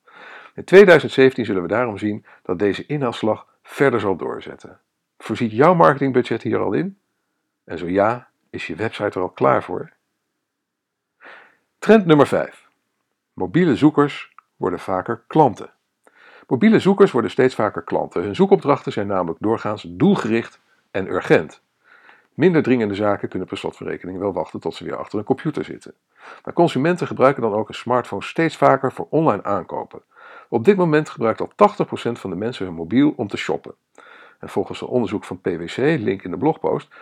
In 0.54 0.64
2017 0.64 1.44
zullen 1.44 1.62
we 1.62 1.68
daarom 1.68 1.98
zien 1.98 2.24
dat 2.42 2.58
deze 2.58 2.86
inhaalslag 2.86 3.46
verder 3.62 4.00
zal 4.00 4.16
doorzetten. 4.16 4.80
Voorziet 5.18 5.52
jouw 5.52 5.74
marketingbudget 5.74 6.42
hier 6.42 6.58
al 6.58 6.72
in? 6.72 6.98
En 7.64 7.78
zo 7.78 7.86
ja, 7.86 8.28
is 8.50 8.66
je 8.66 8.74
website 8.74 9.18
er 9.18 9.20
al 9.20 9.30
klaar 9.30 9.62
voor? 9.62 9.92
Trend 11.78 12.06
nummer 12.06 12.26
5. 12.26 12.68
Mobiele 13.32 13.76
zoekers 13.76 14.34
worden 14.56 14.78
vaker 14.78 15.22
klanten. 15.26 15.72
Mobiele 16.46 16.78
zoekers 16.78 17.10
worden 17.10 17.30
steeds 17.30 17.54
vaker 17.54 17.82
klanten. 17.82 18.22
Hun 18.22 18.34
zoekopdrachten 18.34 18.92
zijn 18.92 19.06
namelijk 19.06 19.38
doorgaans 19.40 19.86
doelgericht 19.88 20.60
en 20.90 21.08
urgent. 21.08 21.62
Minder 22.34 22.62
dringende 22.62 22.94
zaken 22.94 23.28
kunnen 23.28 23.48
per 23.48 23.56
slotverrekening 23.56 24.18
wel 24.18 24.32
wachten 24.32 24.60
tot 24.60 24.74
ze 24.74 24.84
weer 24.84 24.96
achter 24.96 25.18
een 25.18 25.24
computer 25.24 25.64
zitten. 25.64 25.94
Maar 26.44 26.54
consumenten 26.54 27.06
gebruiken 27.06 27.42
dan 27.42 27.52
ook 27.52 27.68
een 27.68 27.74
smartphone 27.74 28.22
steeds 28.22 28.56
vaker 28.56 28.92
voor 28.92 29.06
online 29.10 29.42
aankopen. 29.42 30.02
Op 30.48 30.64
dit 30.64 30.76
moment 30.76 31.08
gebruikt 31.08 31.40
al 31.40 31.48
80% 31.48 32.12
van 32.12 32.30
de 32.30 32.36
mensen 32.36 32.66
hun 32.66 32.74
mobiel 32.74 33.12
om 33.16 33.28
te 33.28 33.36
shoppen. 33.36 33.74
En 34.38 34.48
volgens 34.48 34.80
een 34.80 34.88
onderzoek 34.88 35.24
van 35.24 35.40
PwC, 35.40 35.76
link 35.76 36.22
in 36.22 36.30
de 36.30 36.36
blogpost, 36.36 36.94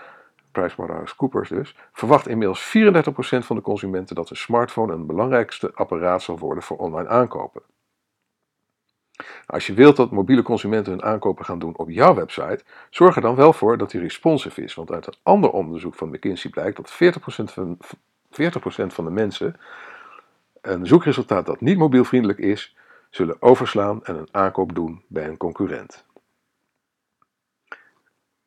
PricewaterhouseCoopers 0.52 1.48
dus, 1.48 1.76
verwacht 1.92 2.28
inmiddels 2.28 2.76
34% 2.78 3.10
van 3.38 3.56
de 3.56 3.62
consumenten 3.62 4.14
dat 4.14 4.30
een 4.30 4.36
smartphone 4.36 4.92
een 4.92 5.06
belangrijkste 5.06 5.70
apparaat 5.74 6.22
zal 6.22 6.38
worden 6.38 6.62
voor 6.62 6.76
online 6.76 7.08
aankopen. 7.08 7.62
Als 9.50 9.66
je 9.66 9.74
wilt 9.74 9.96
dat 9.96 10.10
mobiele 10.10 10.42
consumenten 10.42 10.92
hun 10.92 11.02
aankopen 11.02 11.44
gaan 11.44 11.58
doen 11.58 11.76
op 11.76 11.90
jouw 11.90 12.14
website, 12.14 12.64
zorg 12.90 13.16
er 13.16 13.22
dan 13.22 13.34
wel 13.34 13.52
voor 13.52 13.78
dat 13.78 13.90
die 13.90 14.00
responsive 14.00 14.62
is. 14.62 14.74
Want 14.74 14.90
uit 14.90 15.06
een 15.06 15.14
ander 15.22 15.50
onderzoek 15.50 15.94
van 15.94 16.08
McKinsey 16.08 16.50
blijkt 16.50 16.76
dat 16.76 16.92
40% 16.92 17.52
van, 17.52 17.78
40% 18.30 18.86
van 18.86 19.04
de 19.04 19.10
mensen 19.10 19.56
een 20.60 20.86
zoekresultaat 20.86 21.46
dat 21.46 21.60
niet 21.60 21.78
mobielvriendelijk 21.78 22.38
is, 22.38 22.76
zullen 23.10 23.42
overslaan 23.42 24.04
en 24.04 24.16
een 24.16 24.28
aankoop 24.30 24.74
doen 24.74 25.02
bij 25.06 25.28
een 25.28 25.36
concurrent. 25.36 26.04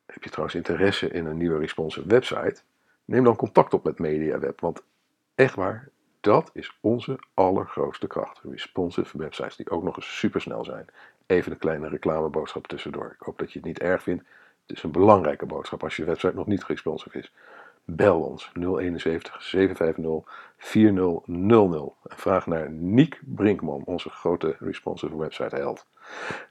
Heb 0.06 0.22
je 0.22 0.30
trouwens 0.30 0.56
interesse 0.56 1.08
in 1.08 1.26
een 1.26 1.36
nieuwe 1.36 1.58
responsive 1.58 2.06
website? 2.06 2.60
Neem 3.04 3.24
dan 3.24 3.36
contact 3.36 3.74
op 3.74 3.84
met 3.84 3.98
MediaWeb, 3.98 4.60
want 4.60 4.82
echt 5.34 5.54
waar, 5.54 5.88
dat 6.24 6.50
is 6.52 6.78
onze 6.80 7.18
allergrootste 7.34 8.06
kracht. 8.06 8.40
Responsive 8.42 9.18
websites 9.18 9.56
die 9.56 9.70
ook 9.70 9.82
nog 9.82 9.96
eens 9.96 10.18
supersnel 10.18 10.64
zijn. 10.64 10.86
Even 11.26 11.52
een 11.52 11.58
kleine 11.58 11.88
reclameboodschap 11.88 12.66
tussendoor. 12.66 13.10
Ik 13.18 13.26
hoop 13.26 13.38
dat 13.38 13.52
je 13.52 13.58
het 13.58 13.68
niet 13.68 13.78
erg 13.78 14.02
vindt. 14.02 14.24
Het 14.66 14.76
is 14.76 14.82
een 14.82 14.90
belangrijke 14.90 15.46
boodschap 15.46 15.82
als 15.82 15.96
je 15.96 16.04
website 16.04 16.34
nog 16.34 16.46
niet 16.46 16.64
responsive 16.64 17.18
is. 17.18 17.32
Bel 17.84 18.20
ons 18.20 18.50
071 18.52 19.42
750 19.42 20.52
4000 20.56 21.92
en 22.02 22.18
vraag 22.18 22.46
naar 22.46 22.70
Niek 22.70 23.20
Brinkman, 23.24 23.82
onze 23.84 24.10
grote 24.10 24.56
responsive 24.58 25.16
website 25.16 25.56
held. 25.56 25.86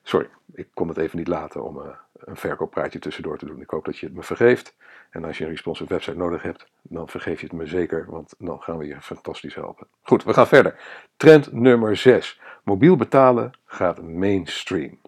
Sorry, 0.04 0.30
ik 0.54 0.68
kon 0.74 0.88
het 0.88 0.98
even 0.98 1.18
niet 1.18 1.28
laten 1.28 1.64
om 1.64 1.78
uh, 1.78 1.88
een 2.26 2.38
verkooppraatje 2.38 3.00
tussendoor 3.00 3.38
te 3.38 3.46
doen. 3.46 3.62
Ik 3.62 3.70
hoop 3.70 3.86
dat 3.86 3.98
je 3.98 4.06
het 4.06 4.16
me 4.16 4.24
vergeeft. 4.24 4.76
En 5.10 5.24
als 5.24 5.38
je 5.38 5.44
een 5.44 5.50
responsive 5.50 5.94
website 5.94 6.18
nodig 6.18 6.42
hebt, 6.42 6.68
dan 6.82 7.10
vergeef 7.10 7.40
je 7.40 7.46
het 7.46 7.56
me 7.56 7.66
zeker, 7.66 8.06
want 8.10 8.34
dan 8.38 8.62
gaan 8.62 8.78
we 8.78 8.86
je 8.86 9.02
fantastisch 9.02 9.56
helpen. 9.56 9.88
Goed, 10.02 10.24
we 10.24 10.34
gaan 10.34 10.48
verder. 10.48 10.80
Trend 11.18 11.54
nummer 11.54 11.98
6. 11.98 12.42
Mobiel 12.64 12.96
betalen 12.96 13.52
gaat 13.66 14.02
mainstream. 14.02 15.00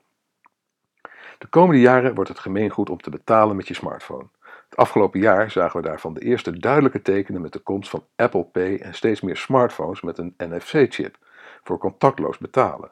De 1.37 1.47
komende 1.47 1.81
jaren 1.81 2.15
wordt 2.15 2.29
het 2.29 2.39
gemeengoed 2.39 2.89
om 2.89 3.01
te 3.01 3.09
betalen 3.09 3.55
met 3.55 3.67
je 3.67 3.73
smartphone. 3.73 4.27
Het 4.69 4.75
afgelopen 4.75 5.19
jaar 5.19 5.51
zagen 5.51 5.81
we 5.81 5.87
daarvan 5.87 6.13
de 6.13 6.21
eerste 6.21 6.59
duidelijke 6.59 7.01
tekenen 7.01 7.41
met 7.41 7.53
de 7.53 7.59
komst 7.59 7.89
van 7.89 8.05
Apple 8.15 8.43
Pay 8.43 8.77
en 8.77 8.93
steeds 8.93 9.21
meer 9.21 9.37
smartphones 9.37 10.01
met 10.01 10.17
een 10.17 10.33
NFC-chip 10.37 11.17
voor 11.63 11.77
contactloos 11.77 12.37
betalen. 12.37 12.89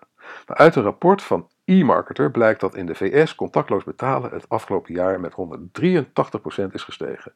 Maar 0.48 0.58
uit 0.58 0.76
een 0.76 0.84
rapport 0.84 1.22
van 1.22 1.50
e-marketer 1.66 2.32
blijkt 2.32 2.60
dat 2.60 2.76
in 2.76 2.86
de 2.86 2.96
VS 2.96 3.36
contactloos 3.36 3.84
betalen 3.84 4.32
het 4.32 4.50
afgelopen 4.50 4.94
jaar 4.94 5.20
met 5.20 5.34
183% 5.34 6.72
is 6.72 6.84
gestegen. 6.84 7.32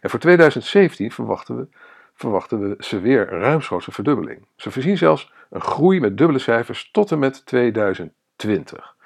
En 0.00 0.10
voor 0.10 0.18
2017 0.18 1.10
verwachten 1.10 1.56
we, 1.56 1.66
verwachten 2.14 2.60
we 2.60 2.74
ze 2.78 3.00
weer 3.00 3.28
ruimschoots 3.28 3.86
verdubbeling. 3.90 4.46
Ze 4.56 4.70
voorzien 4.70 4.98
zelfs 4.98 5.32
een 5.50 5.60
groei 5.60 6.00
met 6.00 6.18
dubbele 6.18 6.38
cijfers 6.38 6.90
tot 6.92 7.10
en 7.10 7.18
met 7.18 7.46
2020. 7.46 8.96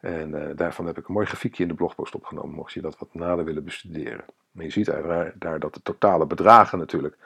En 0.00 0.30
uh, 0.30 0.42
daarvan 0.56 0.86
heb 0.86 0.98
ik 0.98 1.08
een 1.08 1.14
mooi 1.14 1.26
grafiekje 1.26 1.62
in 1.62 1.68
de 1.68 1.74
blogpost 1.74 2.14
opgenomen, 2.14 2.54
mocht 2.54 2.72
je 2.72 2.80
dat 2.80 2.98
wat 2.98 3.14
nader 3.14 3.44
willen 3.44 3.64
bestuderen. 3.64 4.24
Maar 4.50 4.64
je 4.64 4.70
ziet 4.70 4.90
uiteraard 4.90 5.40
daar 5.40 5.58
dat 5.58 5.74
de 5.74 5.82
totale 5.82 6.26
bedragen 6.26 6.78
natuurlijk 6.78 7.16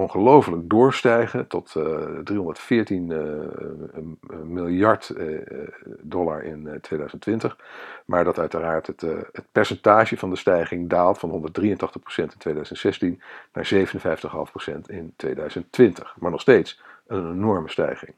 ongelooflijk 0.00 0.70
doorstijgen 0.70 1.46
tot 1.46 1.74
uh, 1.76 1.84
314 2.24 3.10
uh, 3.10 4.38
miljard 4.44 5.12
uh, 5.16 5.38
dollar 6.00 6.42
in 6.42 6.78
2020. 6.80 7.56
Maar 8.04 8.24
dat 8.24 8.38
uiteraard 8.38 8.86
het, 8.86 9.00
het, 9.00 9.44
percentage 9.52 10.16
van 10.16 10.30
de 10.30 10.36
stijging 10.36 10.88
daalt 10.88 11.18
van 11.18 11.52
183% 11.60 11.62
in 12.16 12.30
2016 12.38 13.22
naar 13.52 13.70
57,5% 13.74 14.74
in 14.86 15.12
2020. 15.16 16.16
Maar 16.18 16.30
nog 16.30 16.40
steeds 16.40 16.82
een 17.06 17.30
enorme 17.32 17.68
stijging. 17.68 18.14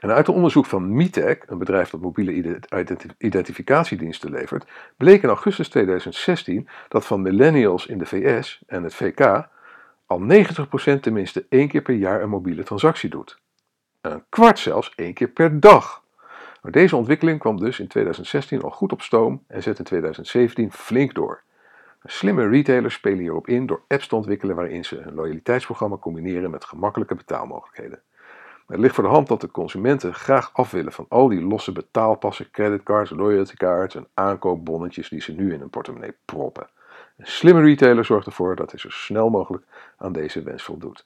En 0.00 0.10
uit 0.10 0.28
een 0.28 0.34
onderzoek 0.34 0.66
van 0.66 0.92
Mitec, 0.94 1.44
een 1.46 1.58
bedrijf 1.58 1.90
dat 1.90 2.00
mobiele 2.00 2.60
identificatiediensten 3.18 4.30
levert, 4.30 4.64
bleek 4.96 5.22
in 5.22 5.28
augustus 5.28 5.68
2016 5.68 6.68
dat 6.88 7.06
van 7.06 7.22
millennials 7.22 7.86
in 7.86 7.98
de 7.98 8.06
VS 8.06 8.62
en 8.66 8.82
het 8.82 8.94
VK 8.94 9.48
al 10.08 10.20
90% 10.96 11.00
tenminste 11.00 11.46
één 11.48 11.68
keer 11.68 11.82
per 11.82 11.94
jaar 11.94 12.22
een 12.22 12.28
mobiele 12.28 12.62
transactie 12.62 13.10
doet. 13.10 13.40
Een 14.00 14.24
kwart 14.28 14.58
zelfs 14.58 14.92
één 14.94 15.14
keer 15.14 15.28
per 15.28 15.60
dag. 15.60 16.04
Maar 16.62 16.72
deze 16.72 16.96
ontwikkeling 16.96 17.38
kwam 17.40 17.56
dus 17.56 17.80
in 17.80 17.88
2016 17.88 18.62
al 18.62 18.70
goed 18.70 18.92
op 18.92 19.02
stoom 19.02 19.44
en 19.46 19.62
zet 19.62 19.78
in 19.78 19.84
2017 19.84 20.72
flink 20.72 21.14
door. 21.14 21.42
Slimme 22.02 22.48
retailers 22.48 22.94
spelen 22.94 23.18
hierop 23.18 23.46
in 23.48 23.66
door 23.66 23.82
apps 23.88 24.06
te 24.06 24.16
ontwikkelen 24.16 24.56
waarin 24.56 24.84
ze 24.84 24.96
hun 24.96 25.14
loyaliteitsprogramma 25.14 25.96
combineren 25.96 26.50
met 26.50 26.64
gemakkelijke 26.64 27.14
betaalmogelijkheden. 27.14 28.02
Het 28.66 28.78
ligt 28.78 28.94
voor 28.94 29.04
de 29.04 29.10
hand 29.10 29.28
dat 29.28 29.40
de 29.40 29.50
consumenten 29.50 30.14
graag 30.14 30.50
af 30.52 30.70
willen 30.70 30.92
van 30.92 31.06
al 31.08 31.28
die 31.28 31.40
losse 31.40 31.72
betaalpassen, 31.72 32.50
creditcards, 32.50 33.10
loyaltycards 33.10 33.94
en 33.94 34.08
aankoopbonnetjes 34.14 35.08
die 35.08 35.20
ze 35.20 35.32
nu 35.32 35.52
in 35.52 35.60
hun 35.60 35.70
portemonnee 35.70 36.14
proppen. 36.24 36.68
Een 37.18 37.26
slimme 37.26 37.62
retailer 37.62 38.04
zorgt 38.04 38.26
ervoor 38.26 38.56
dat 38.56 38.70
hij 38.70 38.80
zo 38.80 38.90
snel 38.90 39.30
mogelijk 39.30 39.64
aan 39.96 40.12
deze 40.12 40.42
wens 40.42 40.62
voldoet. 40.62 41.04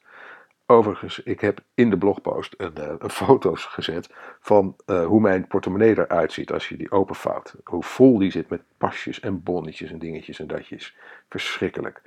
Overigens, 0.66 1.23
ik 1.23 1.40
heb 1.40 1.61
in 1.75 1.90
de 1.90 1.99
blogpost 1.99 2.54
een, 2.57 2.73
een 2.99 3.11
foto's 3.11 3.64
gezet 3.64 4.14
van 4.40 4.76
uh, 4.87 5.07
hoe 5.07 5.21
mijn 5.21 5.47
portemonnee 5.47 5.99
eruit 5.99 6.33
ziet 6.33 6.52
als 6.52 6.69
je 6.69 6.76
die 6.76 6.90
openvouwt. 6.90 7.54
Hoe 7.64 7.83
vol 7.83 8.19
die 8.19 8.31
zit 8.31 8.49
met 8.49 8.62
pasjes 8.78 9.21
en 9.21 9.42
bonnetjes 9.42 9.90
en 9.90 9.99
dingetjes 9.99 10.40
en 10.40 10.47
datjes. 10.47 10.97
Verschrikkelijk. 11.28 12.02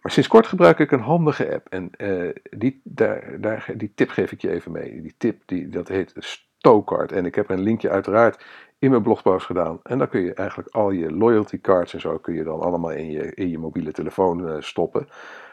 Maar 0.00 0.12
sinds 0.12 0.28
kort 0.28 0.46
gebruik 0.46 0.78
ik 0.78 0.90
een 0.90 1.00
handige 1.00 1.52
app 1.54 1.68
en 1.68 1.90
uh, 1.98 2.30
die, 2.50 2.80
daar, 2.84 3.40
daar, 3.40 3.70
die 3.76 3.92
tip 3.94 4.08
geef 4.08 4.32
ik 4.32 4.40
je 4.40 4.50
even 4.50 4.72
mee. 4.72 5.02
Die 5.02 5.14
tip 5.18 5.42
die, 5.46 5.68
dat 5.68 5.88
heet 5.88 6.12
Stokart 6.16 7.12
en 7.12 7.26
ik 7.26 7.34
heb 7.34 7.50
een 7.50 7.62
linkje 7.62 7.90
uiteraard 7.90 8.44
in 8.82 8.90
mijn 8.90 9.02
blogpost 9.02 9.46
gedaan. 9.46 9.80
En 9.82 9.98
dan 9.98 10.08
kun 10.08 10.20
je 10.20 10.34
eigenlijk 10.34 10.74
al 10.74 10.90
je 10.90 11.12
loyalty 11.12 11.60
cards 11.60 11.94
en 11.94 12.00
zo 12.00 12.18
kun 12.18 12.34
je 12.34 12.44
dan 12.44 12.60
allemaal 12.60 12.90
in 12.90 13.10
je, 13.10 13.34
in 13.34 13.48
je 13.48 13.58
mobiele 13.58 13.92
telefoon 13.92 14.48
uh, 14.48 14.56
stoppen. 14.58 15.08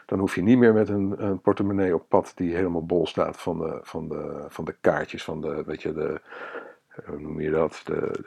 Dan 0.06 0.18
hoef 0.18 0.34
je 0.34 0.42
niet 0.42 0.58
meer 0.58 0.72
met 0.72 0.88
een, 0.88 1.24
een, 1.24 1.40
portemonnee 1.40 1.94
op 1.94 2.08
pad 2.08 2.32
die 2.34 2.54
helemaal 2.54 2.86
bol 2.86 3.06
staat 3.06 3.40
van 3.40 3.58
de, 3.58 3.78
van 3.82 4.08
de, 4.08 4.44
van 4.48 4.64
de 4.64 4.74
kaartjes, 4.80 5.24
van 5.24 5.40
de, 5.40 5.62
weet 5.66 5.82
je, 5.82 5.92
de, 5.92 6.20
hoe 7.06 7.20
noem 7.20 7.40
je 7.40 7.50
dat, 7.50 7.82
de, 7.84 8.24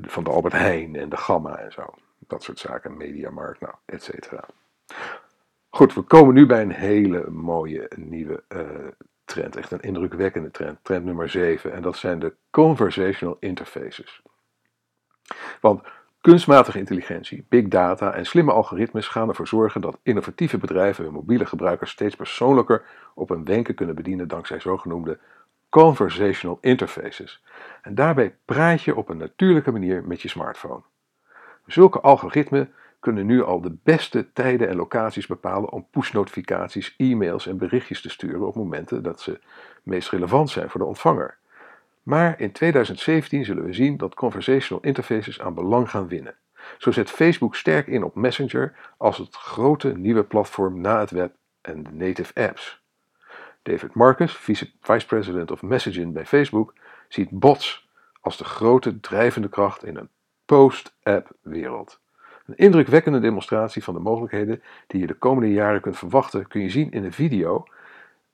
van 0.00 0.24
de 0.24 0.30
Albert 0.30 0.54
Heijn 0.54 0.96
en 0.96 1.08
de 1.08 1.16
Gamma 1.16 1.58
en 1.58 1.72
zo. 1.72 1.84
Dat 2.18 2.42
soort 2.42 2.58
zaken, 2.58 2.96
Mediamarkt, 2.96 3.60
nou, 3.60 3.74
et 3.84 4.02
cetera. 4.02 4.44
Goed, 5.68 5.94
we 5.94 6.02
komen 6.02 6.34
nu 6.34 6.46
bij 6.46 6.62
een 6.62 6.72
hele 6.72 7.30
mooie 7.30 7.90
nieuwe 7.96 8.42
uh, 8.48 8.60
trend. 9.28 9.56
Echt 9.56 9.70
een 9.70 9.80
indrukwekkende 9.80 10.50
trend. 10.50 10.78
Trend 10.82 11.04
nummer 11.04 11.28
7. 11.28 11.72
En 11.72 11.82
dat 11.82 11.96
zijn 11.96 12.18
de 12.18 12.34
conversational 12.50 13.36
interfaces. 13.40 14.22
Want 15.60 15.82
Kunstmatige 16.20 16.78
intelligentie, 16.78 17.46
big 17.48 17.68
data 17.68 18.12
en 18.12 18.26
slimme 18.26 18.52
algoritmes 18.52 19.08
gaan 19.08 19.28
ervoor 19.28 19.48
zorgen 19.48 19.80
dat 19.80 19.98
innovatieve 20.02 20.58
bedrijven 20.58 21.04
hun 21.04 21.12
mobiele 21.12 21.46
gebruikers 21.46 21.90
steeds 21.90 22.16
persoonlijker 22.16 22.84
op 23.14 23.30
een 23.30 23.44
wenken 23.44 23.74
kunnen 23.74 23.94
bedienen 23.94 24.28
dankzij 24.28 24.60
zogenoemde 24.60 25.18
conversational 25.68 26.58
interfaces. 26.60 27.42
En 27.82 27.94
daarbij 27.94 28.36
praat 28.44 28.82
je 28.82 28.96
op 28.96 29.08
een 29.08 29.16
natuurlijke 29.16 29.72
manier 29.72 30.04
met 30.04 30.22
je 30.22 30.28
smartphone. 30.28 30.82
Zulke 31.66 32.00
algoritmen 32.00 32.72
kunnen 33.00 33.26
nu 33.26 33.42
al 33.42 33.60
de 33.60 33.76
beste 33.82 34.32
tijden 34.32 34.68
en 34.68 34.76
locaties 34.76 35.26
bepalen 35.26 35.70
om 35.70 35.86
push-notificaties, 35.90 36.94
e-mails 36.96 37.46
en 37.46 37.58
berichtjes 37.58 38.00
te 38.00 38.08
sturen 38.08 38.46
op 38.46 38.54
momenten 38.54 39.02
dat 39.02 39.20
ze 39.20 39.40
meest 39.82 40.10
relevant 40.10 40.50
zijn 40.50 40.70
voor 40.70 40.80
de 40.80 40.86
ontvanger. 40.86 41.36
Maar 42.02 42.40
in 42.40 42.52
2017 42.52 43.44
zullen 43.44 43.64
we 43.64 43.72
zien 43.72 43.96
dat 43.96 44.14
conversational 44.14 44.82
interfaces 44.82 45.40
aan 45.40 45.54
belang 45.54 45.90
gaan 45.90 46.08
winnen. 46.08 46.34
Zo 46.78 46.90
zet 46.90 47.10
Facebook 47.10 47.56
sterk 47.56 47.86
in 47.86 48.04
op 48.04 48.14
Messenger 48.14 48.74
als 48.96 49.18
het 49.18 49.34
grote 49.34 49.96
nieuwe 49.96 50.24
platform 50.24 50.80
na 50.80 51.00
het 51.00 51.10
web 51.10 51.32
en 51.60 51.82
de 51.82 51.92
native 51.92 52.32
apps. 52.34 52.82
David 53.62 53.94
Marcus, 53.94 54.36
vice 54.80 55.06
president 55.06 55.50
of 55.50 55.62
messaging 55.62 56.12
bij 56.12 56.26
Facebook, 56.26 56.74
ziet 57.08 57.30
bots 57.30 57.88
als 58.20 58.36
de 58.36 58.44
grote 58.44 59.00
drijvende 59.00 59.48
kracht 59.48 59.84
in 59.84 59.96
een 59.96 60.08
post-app 60.44 61.30
wereld. 61.40 62.00
Een 62.48 62.56
indrukwekkende 62.56 63.20
demonstratie 63.20 63.84
van 63.84 63.94
de 63.94 64.00
mogelijkheden 64.00 64.62
die 64.86 65.00
je 65.00 65.06
de 65.06 65.14
komende 65.14 65.52
jaren 65.52 65.80
kunt 65.80 65.98
verwachten 65.98 66.48
kun 66.48 66.60
je 66.60 66.70
zien 66.70 66.90
in 66.90 67.04
een 67.04 67.12
video 67.12 67.66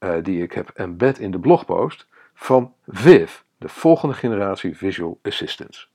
uh, 0.00 0.14
die 0.23 0.42
ik 0.42 0.52
heb 0.52 0.71
embed 0.75 1.18
in 1.18 1.30
de 1.30 1.38
blogpost 1.38 2.06
van 2.35 2.75
Viv, 2.87 3.33
de 3.59 3.68
volgende 3.68 4.14
generatie 4.14 4.76
visual 4.76 5.18
assistants. 5.23 5.92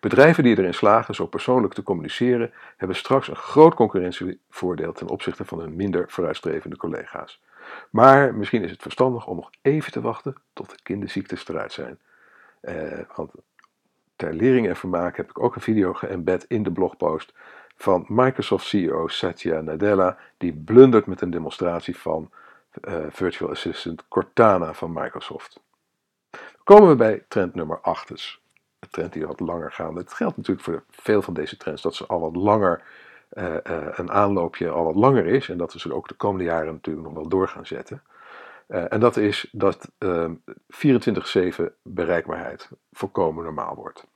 Bedrijven 0.00 0.44
die 0.44 0.58
erin 0.58 0.74
slagen 0.74 1.14
zo 1.14 1.26
persoonlijk 1.26 1.74
te 1.74 1.82
communiceren, 1.82 2.52
hebben 2.76 2.96
straks 2.96 3.28
een 3.28 3.36
groot 3.36 3.74
concurrentievoordeel 3.74 4.92
ten 4.92 5.08
opzichte 5.08 5.44
van 5.44 5.58
hun 5.58 5.76
minder 5.76 6.10
vooruitstrevende 6.10 6.76
collega's. 6.76 7.42
Maar 7.90 8.34
misschien 8.34 8.62
is 8.62 8.70
het 8.70 8.82
verstandig 8.82 9.26
om 9.26 9.36
nog 9.36 9.50
even 9.62 9.92
te 9.92 10.00
wachten 10.00 10.34
tot 10.52 10.70
de 10.70 10.76
kinderziektes 10.82 11.48
eruit 11.48 11.72
zijn. 11.72 11.98
Eh, 12.60 13.00
want 13.16 13.32
ter 14.18 14.34
lering 14.34 14.68
en 14.68 14.76
vermaak 14.76 15.16
heb 15.16 15.30
ik 15.30 15.42
ook 15.42 15.54
een 15.54 15.60
video 15.60 15.92
geëmbed 15.92 16.44
in 16.48 16.62
de 16.62 16.72
blogpost 16.72 17.32
van 17.76 18.04
Microsoft 18.08 18.66
CEO 18.66 19.08
Satya 19.08 19.60
Nadella, 19.60 20.18
die 20.36 20.52
blundert 20.52 21.06
met 21.06 21.20
een 21.20 21.30
demonstratie 21.30 21.96
van 21.96 22.30
uh, 22.88 22.94
Virtual 23.08 23.50
Assistant 23.50 24.08
Cortana 24.08 24.72
van 24.72 24.92
Microsoft. 24.92 25.60
Komen 26.64 26.88
we 26.88 26.94
bij 26.94 27.24
trend 27.28 27.54
nummer 27.54 27.80
8. 27.80 28.08
Dus 28.08 28.40
een 28.78 28.88
trend 28.90 29.12
die 29.12 29.26
wat 29.26 29.40
langer 29.40 29.72
gaat. 29.72 29.94
Het 29.94 30.12
geldt 30.12 30.36
natuurlijk 30.36 30.66
voor 30.66 30.84
veel 30.90 31.22
van 31.22 31.34
deze 31.34 31.56
trends 31.56 31.82
dat 31.82 31.94
ze 31.94 32.06
al 32.06 32.20
wat 32.20 32.36
langer, 32.36 32.82
uh, 33.32 33.44
uh, 33.44 33.86
een 33.90 34.10
aanloopje 34.10 34.68
al 34.68 34.84
wat 34.84 34.94
langer 34.94 35.26
is 35.26 35.48
en 35.48 35.58
dat 35.58 35.72
we 35.72 35.78
ze 35.78 35.94
ook 35.94 36.08
de 36.08 36.14
komende 36.14 36.44
jaren 36.44 36.72
natuurlijk 36.72 37.06
nog 37.06 37.14
wel 37.14 37.28
door 37.28 37.48
gaan 37.48 37.66
zetten. 37.66 38.02
Uh, 38.68 38.92
en 38.92 39.00
dat 39.00 39.16
is 39.16 39.48
dat 39.52 39.90
24-7 40.04 40.06
bereikbaarheid 41.82 42.70
volkomen 42.92 43.44
normaal 43.44 43.74
wordt. 43.74 44.06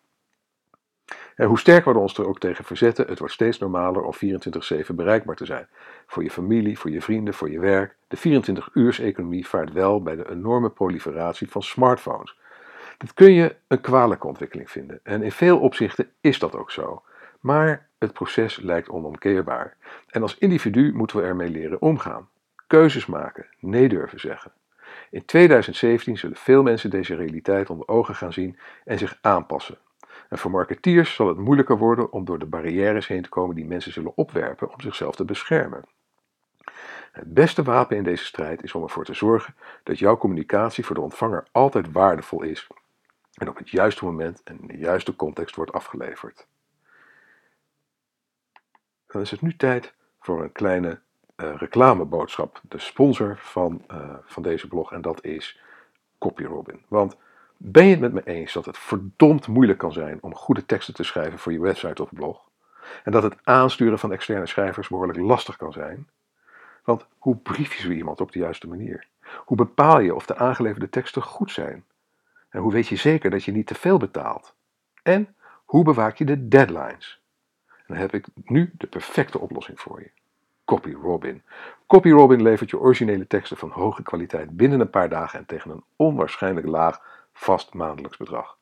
En 1.35 1.47
hoe 1.47 1.59
sterker 1.59 1.92
we 1.92 1.99
ons 1.99 2.18
er 2.18 2.26
ook 2.26 2.38
tegen 2.38 2.64
verzetten, 2.64 3.06
het 3.06 3.18
wordt 3.18 3.35
steeds 3.35 3.59
normaler 3.59 4.02
om 4.02 4.14
24-7 4.14 4.94
bereikbaar 4.94 5.37
te 5.37 5.44
zijn. 5.44 5.66
Voor 6.06 6.23
je 6.23 6.30
familie, 6.30 6.78
voor 6.78 6.90
je 6.90 7.00
vrienden, 7.00 7.35
voor 7.35 7.50
je 7.50 7.59
werk. 7.59 7.97
De 8.09 8.18
24-uurs-economie 8.18 9.47
vaart 9.47 9.73
wel 9.73 10.02
bij 10.02 10.16
de 10.16 10.30
enorme 10.30 10.71
proliferatie 10.71 11.50
van 11.50 11.62
smartphones. 11.62 12.38
Dat 12.99 13.14
kun 13.14 13.32
je 13.32 13.56
een 13.68 13.80
kwalijke 13.80 14.26
ontwikkeling 14.26 14.71
vinden. 14.71 15.00
En 15.02 15.23
in 15.23 15.32
veel 15.32 15.59
opzichten 15.59 16.11
is 16.21 16.38
dat 16.38 16.56
ook 16.56 16.71
zo. 16.71 17.02
Maar 17.40 17.88
het 17.99 18.12
proces 18.12 18.61
lijkt 18.61 18.88
onomkeerbaar. 18.88 19.76
En 20.06 20.23
als 20.23 20.38
individu 20.38 20.92
moeten 20.92 21.16
we 21.16 21.23
ermee 21.23 21.50
leren 21.50 21.80
omgaan. 21.80 22.28
Keuzes 22.73 23.07
maken, 23.07 23.47
nee 23.59 23.88
durven 23.88 24.21
zeggen. 24.21 24.52
In 25.11 25.25
2017 25.25 26.19
zullen 26.19 26.37
veel 26.37 26.62
mensen 26.62 26.91
deze 26.91 27.14
realiteit 27.14 27.71
onder 27.71 27.89
ogen 27.89 28.15
gaan 28.15 28.32
zien 28.32 28.58
en 28.85 28.99
zich 28.99 29.19
aanpassen. 29.21 29.78
En 30.28 30.39
voor 30.39 30.50
marketeers 30.50 31.15
zal 31.15 31.28
het 31.28 31.39
moeilijker 31.39 31.78
worden 31.78 32.13
om 32.13 32.25
door 32.25 32.39
de 32.39 32.47
barrières 32.47 33.06
heen 33.06 33.23
te 33.23 33.28
komen 33.28 33.56
die 33.56 33.65
mensen 33.65 33.93
zullen 33.93 34.17
opwerpen 34.17 34.73
om 34.73 34.80
zichzelf 34.80 35.17
te 35.17 35.25
beschermen. 35.25 35.85
Het 37.13 37.35
beste 37.35 37.63
wapen 37.63 37.97
in 37.97 38.02
deze 38.02 38.25
strijd 38.25 38.63
is 38.63 38.75
om 38.75 38.82
ervoor 38.82 39.04
te 39.04 39.15
zorgen 39.15 39.54
dat 39.82 39.99
jouw 39.99 40.17
communicatie 40.17 40.85
voor 40.85 40.95
de 40.95 41.02
ontvanger 41.02 41.47
altijd 41.50 41.93
waardevol 41.93 42.43
is 42.43 42.67
en 43.35 43.49
op 43.49 43.58
het 43.58 43.71
juiste 43.71 44.04
moment 44.04 44.43
en 44.43 44.61
in 44.61 44.67
de 44.67 44.78
juiste 44.78 45.17
context 45.17 45.56
wordt 45.56 45.73
afgeleverd. 45.73 46.47
Dan 49.06 49.21
is 49.21 49.30
het 49.30 49.41
nu 49.41 49.56
tijd 49.56 49.95
voor 50.21 50.43
een 50.43 50.52
kleine 50.52 51.00
reclameboodschap. 51.36 52.60
De 52.68 52.78
sponsor 52.78 53.38
van, 53.38 53.84
uh, 53.90 54.14
van 54.25 54.42
deze 54.42 54.68
blog 54.68 54.92
en 54.92 55.00
dat 55.00 55.25
is 55.25 55.60
CopyRobin. 56.18 56.82
Want 56.88 57.16
ben 57.56 57.84
je 57.84 57.90
het 57.90 58.00
met 58.00 58.12
me 58.12 58.23
eens 58.25 58.52
dat 58.52 58.64
het 58.64 58.78
verdomd 58.78 59.49
moeilijk 59.49 59.78
kan 59.78 59.92
zijn 59.92 60.18
om 60.23 60.34
goede 60.34 60.66
teksten 60.66 60.95
te 60.95 61.02
schrijven 61.02 61.38
voor 61.38 61.52
je 61.52 61.60
website 61.60 62.02
of 62.02 62.12
blog? 62.12 62.50
En 63.04 63.12
dat 63.12 63.23
het 63.23 63.36
aansturen 63.42 63.99
van 63.99 64.12
externe 64.12 64.47
schrijvers 64.47 64.88
behoorlijk 64.88 65.18
lastig 65.18 65.56
kan 65.56 65.73
zijn? 65.73 66.08
Want 66.84 67.06
hoe 67.18 67.36
brief 67.36 67.75
je 67.75 67.82
zo 67.82 67.90
iemand 67.90 68.21
op 68.21 68.32
de 68.32 68.38
juiste 68.38 68.68
manier? 68.68 69.06
Hoe 69.45 69.56
bepaal 69.56 69.99
je 69.99 70.14
of 70.14 70.26
de 70.26 70.36
aangeleverde 70.36 70.88
teksten 70.88 71.23
goed 71.23 71.50
zijn? 71.50 71.84
En 72.49 72.60
hoe 72.60 72.73
weet 72.73 72.88
je 72.88 72.97
zeker 72.97 73.30
dat 73.30 73.45
je 73.45 73.52
niet 73.52 73.66
te 73.66 73.75
veel 73.75 73.99
betaalt? 73.99 74.54
En 75.02 75.36
hoe 75.64 75.84
bewaak 75.84 76.16
je 76.16 76.25
de 76.25 76.49
deadlines? 76.49 77.23
En 77.66 77.84
dan 77.86 77.97
heb 77.97 78.14
ik 78.14 78.26
nu 78.45 78.73
de 78.75 78.86
perfecte 78.86 79.38
oplossing 79.38 79.80
voor 79.80 80.00
je. 80.00 80.10
CopyRobin. 80.73 81.43
CopyRobin 81.87 82.43
levert 82.43 82.71
je 82.71 82.78
originele 82.78 83.26
teksten 83.26 83.56
van 83.56 83.71
hoge 83.71 84.02
kwaliteit 84.02 84.56
binnen 84.56 84.80
een 84.80 84.91
paar 84.91 85.08
dagen 85.08 85.39
en 85.39 85.47
tegen 85.47 85.71
een 85.71 85.85
onwaarschijnlijk 85.97 86.67
laag 86.67 87.02
vast 87.32 87.75
maandelijks 87.75 88.17
bedrag. 88.17 88.56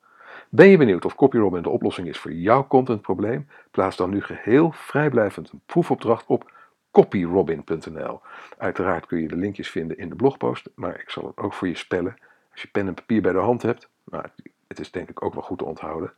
Ben 0.49 0.69
je 0.69 0.77
benieuwd 0.77 1.05
of 1.05 1.15
CopyRobin 1.15 1.63
de 1.63 1.69
oplossing 1.69 2.09
is 2.09 2.19
voor 2.19 2.33
jouw 2.33 2.67
contentprobleem? 2.67 3.49
Plaats 3.71 3.97
dan 3.97 4.11
nu 4.11 4.23
geheel 4.23 4.73
vrijblijvend 4.73 5.53
een 5.53 5.61
proefopdracht 5.67 6.27
op 6.27 6.53
copyrobin.nl. 6.91 8.21
Uiteraard 8.59 9.07
kun 9.07 9.21
je 9.21 9.29
de 9.29 9.37
linkjes 9.37 9.71
vinden 9.71 9.99
in 9.99 10.09
de 10.09 10.17
blogpost, 10.17 10.69
maar 10.75 11.01
ik 11.01 11.11
zal 11.11 11.27
het 11.27 11.37
ook 11.37 11.53
voor 11.53 11.69
je 11.69 11.77
spellen. 11.77 12.17
Als 12.53 12.63
je 12.63 12.69
pen 12.69 12.87
en 12.87 12.95
papier 12.95 13.23
bij 13.23 13.33
de 13.33 13.39
hand 13.39 13.63
hebt, 13.63 13.89
maar 14.05 14.35
het 14.69 14.81
is 14.81 14.91
denk 14.91 15.09
ik 15.09 15.25
ook 15.25 15.35
wel 15.35 15.43
goed 15.43 15.59
te 15.59 15.65
onthouden. 15.65 16.13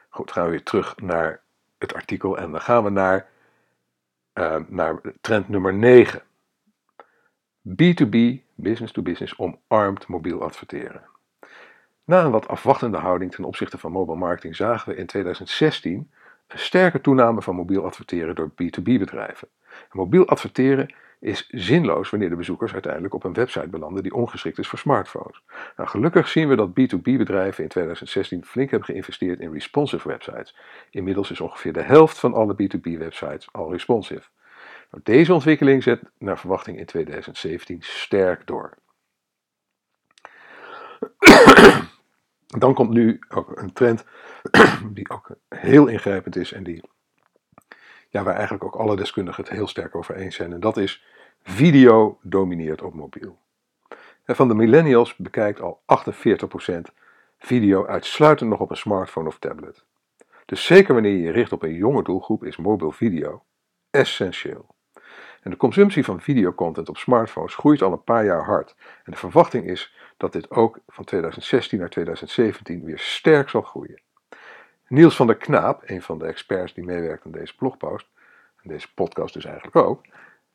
Goed, 0.08 0.32
gaan 0.32 0.44
we 0.44 0.50
weer 0.50 0.62
terug 0.62 0.96
naar 0.96 1.42
het 1.78 1.94
artikel 1.94 2.38
en 2.38 2.50
dan 2.50 2.60
gaan 2.60 2.84
we 2.84 2.90
naar, 2.90 3.28
uh, 4.34 4.60
naar 4.68 5.00
trend 5.20 5.48
nummer 5.48 5.74
9. 5.74 6.22
B2B, 7.68 8.16
business 8.54 8.92
to 8.92 9.02
business, 9.02 9.38
omarmt 9.38 10.06
mobiel 10.06 10.42
adverteren. 10.42 11.04
Na 12.04 12.24
een 12.24 12.30
wat 12.30 12.48
afwachtende 12.48 12.98
houding 12.98 13.32
ten 13.32 13.44
opzichte 13.44 13.78
van 13.78 13.92
mobile 13.92 14.18
marketing 14.18 14.56
zagen 14.56 14.92
we 14.92 14.98
in 14.98 15.06
2016 15.06 16.10
een 16.46 16.58
sterke 16.58 17.00
toename 17.00 17.42
van 17.42 17.54
mobiel 17.54 17.84
adverteren 17.84 18.34
door 18.34 18.50
B2B 18.50 18.82
bedrijven. 18.82 19.48
mobiel 19.92 20.26
adverteren 20.26 20.94
is 21.24 21.48
zinloos 21.48 22.10
wanneer 22.10 22.28
de 22.28 22.36
bezoekers 22.36 22.72
uiteindelijk 22.72 23.14
op 23.14 23.24
een 23.24 23.32
website 23.32 23.68
belanden 23.68 24.02
die 24.02 24.14
ongeschikt 24.14 24.58
is 24.58 24.68
voor 24.68 24.78
smartphones. 24.78 25.42
Nou, 25.76 25.88
gelukkig 25.88 26.28
zien 26.28 26.48
we 26.48 26.56
dat 26.56 26.70
B2B-bedrijven 26.70 27.62
in 27.62 27.68
2016 27.68 28.44
flink 28.44 28.70
hebben 28.70 28.88
geïnvesteerd 28.88 29.40
in 29.40 29.52
responsive 29.52 30.08
websites. 30.08 30.56
Inmiddels 30.90 31.30
is 31.30 31.40
ongeveer 31.40 31.72
de 31.72 31.82
helft 31.82 32.18
van 32.18 32.34
alle 32.34 32.54
B2B-websites 32.54 33.52
al 33.52 33.72
responsive. 33.72 34.28
Nou, 34.90 35.02
deze 35.02 35.32
ontwikkeling 35.32 35.82
zet 35.82 36.02
naar 36.18 36.38
verwachting 36.38 36.78
in 36.78 36.86
2017 36.86 37.78
sterk 37.80 38.46
door. 38.46 38.76
Dan 42.58 42.74
komt 42.74 42.90
nu 42.90 43.18
ook 43.28 43.60
een 43.60 43.72
trend 43.72 44.04
die 44.94 45.10
ook 45.10 45.30
heel 45.48 45.86
ingrijpend 45.86 46.36
is 46.36 46.52
en 46.52 46.62
die 46.62 46.82
ja, 48.08 48.22
waar 48.22 48.34
eigenlijk 48.34 48.64
ook 48.64 48.74
alle 48.74 48.96
deskundigen 48.96 49.44
het 49.44 49.52
heel 49.52 49.66
sterk 49.66 49.94
over 49.94 50.16
eens 50.16 50.34
zijn. 50.36 50.52
En 50.52 50.60
dat 50.60 50.76
is 50.76 51.04
video 51.42 52.18
domineert 52.22 52.82
op 52.82 52.94
mobiel. 52.94 53.38
En 54.24 54.36
van 54.36 54.48
de 54.48 54.54
millennials 54.54 55.16
bekijkt 55.16 55.60
al 55.60 55.82
48% 55.82 56.80
video 57.38 57.86
uitsluitend 57.86 58.50
nog 58.50 58.60
op 58.60 58.70
een 58.70 58.76
smartphone 58.76 59.28
of 59.28 59.38
tablet. 59.38 59.84
Dus 60.44 60.64
zeker 60.64 60.94
wanneer 60.94 61.12
je 61.12 61.22
je 61.22 61.30
richt 61.30 61.52
op 61.52 61.62
een 61.62 61.74
jonge 61.74 62.02
doelgroep 62.02 62.44
is 62.44 62.56
mobiel 62.56 62.90
video 62.90 63.42
essentieel. 63.90 64.74
En 65.44 65.50
de 65.50 65.56
consumptie 65.56 66.04
van 66.04 66.20
videocontent 66.20 66.88
op 66.88 66.96
smartphones 66.96 67.54
groeit 67.54 67.82
al 67.82 67.92
een 67.92 68.04
paar 68.04 68.24
jaar 68.24 68.44
hard. 68.44 68.74
En 69.04 69.12
de 69.12 69.18
verwachting 69.18 69.66
is 69.66 69.94
dat 70.16 70.32
dit 70.32 70.50
ook 70.50 70.78
van 70.86 71.04
2016 71.04 71.78
naar 71.78 71.88
2017 71.88 72.84
weer 72.84 72.98
sterk 72.98 73.48
zal 73.48 73.62
groeien. 73.62 74.00
Niels 74.88 75.16
van 75.16 75.26
der 75.26 75.36
Knaap, 75.36 75.82
een 75.84 76.02
van 76.02 76.18
de 76.18 76.26
experts 76.26 76.74
die 76.74 76.84
meewerkt 76.84 77.24
aan 77.24 77.32
deze 77.32 77.56
blogpost, 77.56 78.06
en 78.62 78.70
deze 78.70 78.94
podcast 78.94 79.34
dus 79.34 79.44
eigenlijk 79.44 79.76
ook, 79.76 80.04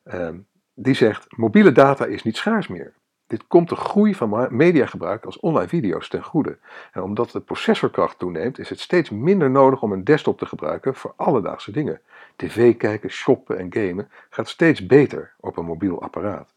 ehm, 0.04 0.38
die 0.74 0.94
zegt: 0.94 1.38
mobiele 1.38 1.72
data 1.72 2.06
is 2.06 2.24
niet 2.24 2.38
schaars 2.38 2.68
meer. 2.68 2.94
Dit 3.28 3.48
komt 3.48 3.70
de 3.70 3.76
groei 3.76 4.16
van 4.16 4.48
mediagebruik 4.56 5.26
als 5.26 5.40
online 5.40 5.68
video's 5.68 6.08
ten 6.08 6.24
goede. 6.24 6.58
En 6.92 7.02
omdat 7.02 7.32
de 7.32 7.40
processorkracht 7.40 8.20
toeneemt, 8.20 8.60
is 8.60 8.70
het 8.70 8.80
steeds 8.80 9.10
minder 9.10 9.50
nodig 9.50 9.82
om 9.82 9.92
een 9.92 10.04
desktop 10.04 10.38
te 10.38 10.46
gebruiken 10.46 10.96
voor 10.96 11.14
alledaagse 11.16 11.72
dingen. 11.72 12.02
TV 12.40 12.78
kijken, 12.78 13.10
shoppen 13.10 13.58
en 13.58 13.74
gamen 13.74 14.10
gaat 14.30 14.50
steeds 14.50 14.86
beter 14.86 15.34
op 15.40 15.58
een 15.58 15.66
mobiel 15.66 16.02
apparaat. 16.02 16.54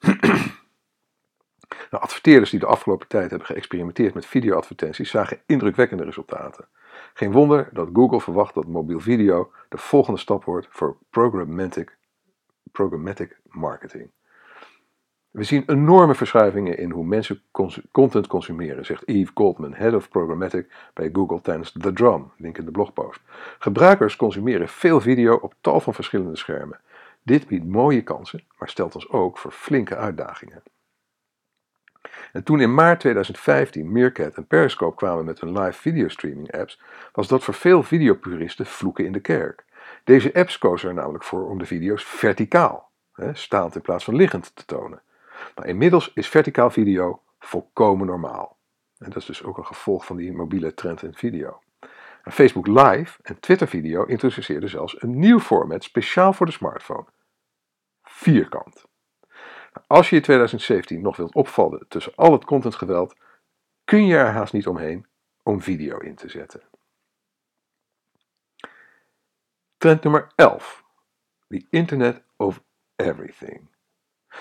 nou, 1.90 2.02
adverteerders 2.02 2.50
die 2.50 2.60
de 2.60 2.66
afgelopen 2.66 3.08
tijd 3.08 3.30
hebben 3.30 3.46
geëxperimenteerd 3.48 4.14
met 4.14 4.26
videoadvertenties 4.26 5.10
zagen 5.10 5.40
indrukwekkende 5.46 6.04
resultaten. 6.04 6.68
Geen 7.14 7.32
wonder 7.32 7.68
dat 7.72 7.88
Google 7.92 8.20
verwacht 8.20 8.54
dat 8.54 8.66
mobiel 8.66 9.00
video 9.00 9.52
de 9.68 9.78
volgende 9.78 10.20
stap 10.20 10.44
wordt 10.44 10.66
voor 10.70 10.96
programmatic, 11.10 11.96
programmatic 12.72 13.40
marketing. 13.44 14.10
We 15.34 15.44
zien 15.44 15.62
enorme 15.66 16.14
verschuivingen 16.14 16.78
in 16.78 16.90
hoe 16.90 17.04
mensen 17.04 17.42
content 17.90 18.26
consumeren, 18.26 18.84
zegt 18.84 19.08
Eve 19.08 19.30
Goldman, 19.34 19.74
Head 19.74 19.94
of 19.94 20.08
Programmatic 20.08 20.72
bij 20.92 21.10
Google 21.12 21.40
tijdens 21.40 21.72
The 21.72 21.92
Drum, 21.92 22.32
link 22.36 22.58
in 22.58 22.64
de 22.64 22.70
blogpost. 22.70 23.20
Gebruikers 23.58 24.16
consumeren 24.16 24.68
veel 24.68 25.00
video 25.00 25.34
op 25.34 25.54
tal 25.60 25.80
van 25.80 25.94
verschillende 25.94 26.36
schermen. 26.36 26.80
Dit 27.22 27.46
biedt 27.46 27.64
mooie 27.64 28.02
kansen, 28.02 28.44
maar 28.58 28.68
stelt 28.68 28.94
ons 28.94 29.10
ook 29.10 29.38
voor 29.38 29.50
flinke 29.50 29.96
uitdagingen. 29.96 30.62
En 32.32 32.42
toen 32.42 32.60
in 32.60 32.74
maart 32.74 33.00
2015 33.00 33.92
Meerkat 33.92 34.34
en 34.34 34.46
Periscope 34.46 34.96
kwamen 34.96 35.24
met 35.24 35.40
hun 35.40 35.58
live 35.58 35.80
videostreaming 35.80 36.52
apps, 36.52 36.80
was 37.12 37.28
dat 37.28 37.44
voor 37.44 37.54
veel 37.54 37.82
videopuristen 37.82 38.66
vloeken 38.66 39.04
in 39.04 39.12
de 39.12 39.20
kerk. 39.20 39.64
Deze 40.04 40.34
apps 40.34 40.58
kozen 40.58 40.88
er 40.88 40.94
namelijk 40.94 41.24
voor 41.24 41.48
om 41.48 41.58
de 41.58 41.66
video's 41.66 42.04
verticaal, 42.04 42.90
staand 43.32 43.74
in 43.74 43.80
plaats 43.80 44.04
van 44.04 44.16
liggend, 44.16 44.56
te 44.56 44.64
tonen. 44.64 45.02
Maar 45.54 45.66
inmiddels 45.66 46.12
is 46.14 46.28
verticaal 46.28 46.70
video 46.70 47.22
volkomen 47.38 48.06
normaal. 48.06 48.56
En 48.98 49.10
dat 49.10 49.16
is 49.16 49.24
dus 49.24 49.42
ook 49.42 49.58
een 49.58 49.66
gevolg 49.66 50.06
van 50.06 50.16
die 50.16 50.32
mobiele 50.32 50.74
trend 50.74 51.02
in 51.02 51.14
video. 51.14 51.60
En 52.22 52.32
Facebook 52.32 52.66
Live 52.66 53.18
en 53.22 53.40
Twitter 53.40 53.68
video 53.68 54.04
introduceerden 54.04 54.68
zelfs 54.68 55.02
een 55.02 55.18
nieuw 55.18 55.40
format 55.40 55.84
speciaal 55.84 56.32
voor 56.32 56.46
de 56.46 56.52
smartphone. 56.52 57.06
Vierkant. 58.02 58.84
Nou, 59.72 59.86
als 59.86 60.10
je 60.10 60.16
in 60.16 60.22
2017 60.22 61.00
nog 61.02 61.16
wilt 61.16 61.34
opvallen 61.34 61.88
tussen 61.88 62.12
al 62.14 62.32
het 62.32 62.44
contentgeweld, 62.44 63.14
kun 63.84 64.06
je 64.06 64.16
er 64.16 64.30
haast 64.30 64.52
niet 64.52 64.66
omheen 64.66 65.06
om 65.42 65.62
video 65.62 65.98
in 65.98 66.14
te 66.14 66.28
zetten. 66.28 66.62
Trend 69.76 70.02
nummer 70.02 70.32
11. 70.34 70.84
The 71.48 71.66
Internet 71.70 72.22
of 72.36 72.62
Everything. 72.96 73.73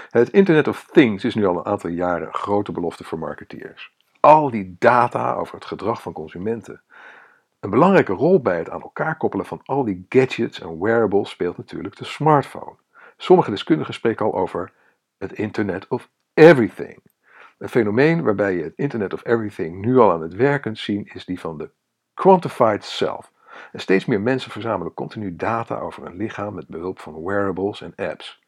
Het 0.09 0.29
Internet 0.29 0.67
of 0.67 0.87
Things 0.91 1.23
is 1.23 1.35
nu 1.35 1.45
al 1.45 1.57
een 1.57 1.65
aantal 1.65 1.89
jaren 1.89 2.33
grote 2.33 2.71
belofte 2.71 3.03
voor 3.03 3.19
marketeers. 3.19 3.93
Al 4.19 4.49
die 4.49 4.75
data 4.79 5.33
over 5.33 5.55
het 5.55 5.65
gedrag 5.65 6.01
van 6.01 6.13
consumenten. 6.13 6.81
Een 7.59 7.69
belangrijke 7.69 8.13
rol 8.13 8.41
bij 8.41 8.57
het 8.57 8.69
aan 8.69 8.81
elkaar 8.81 9.17
koppelen 9.17 9.45
van 9.45 9.61
al 9.63 9.83
die 9.83 10.05
gadgets 10.09 10.61
en 10.61 10.79
wearables 10.79 11.29
speelt 11.29 11.57
natuurlijk 11.57 11.97
de 11.97 12.05
smartphone. 12.05 12.75
Sommige 13.17 13.49
deskundigen 13.49 13.93
spreken 13.93 14.25
al 14.25 14.33
over 14.33 14.71
het 15.17 15.31
Internet 15.31 15.87
of 15.87 16.09
Everything. 16.33 16.99
Een 17.57 17.69
fenomeen 17.69 18.23
waarbij 18.23 18.55
je 18.55 18.63
het 18.63 18.73
Internet 18.75 19.13
of 19.13 19.25
Everything 19.25 19.85
nu 19.85 19.97
al 19.97 20.11
aan 20.11 20.21
het 20.21 20.33
werk 20.33 20.61
kunt 20.61 20.77
zien 20.77 21.09
is 21.13 21.25
die 21.25 21.39
van 21.39 21.57
de 21.57 21.69
quantified 22.13 22.83
self. 22.83 23.31
Steeds 23.73 24.05
meer 24.05 24.21
mensen 24.21 24.51
verzamelen 24.51 24.93
continu 24.93 25.35
data 25.35 25.79
over 25.79 26.05
een 26.05 26.15
lichaam 26.15 26.53
met 26.53 26.67
behulp 26.67 26.99
van 26.99 27.23
wearables 27.23 27.81
en 27.81 27.93
apps. 27.95 28.42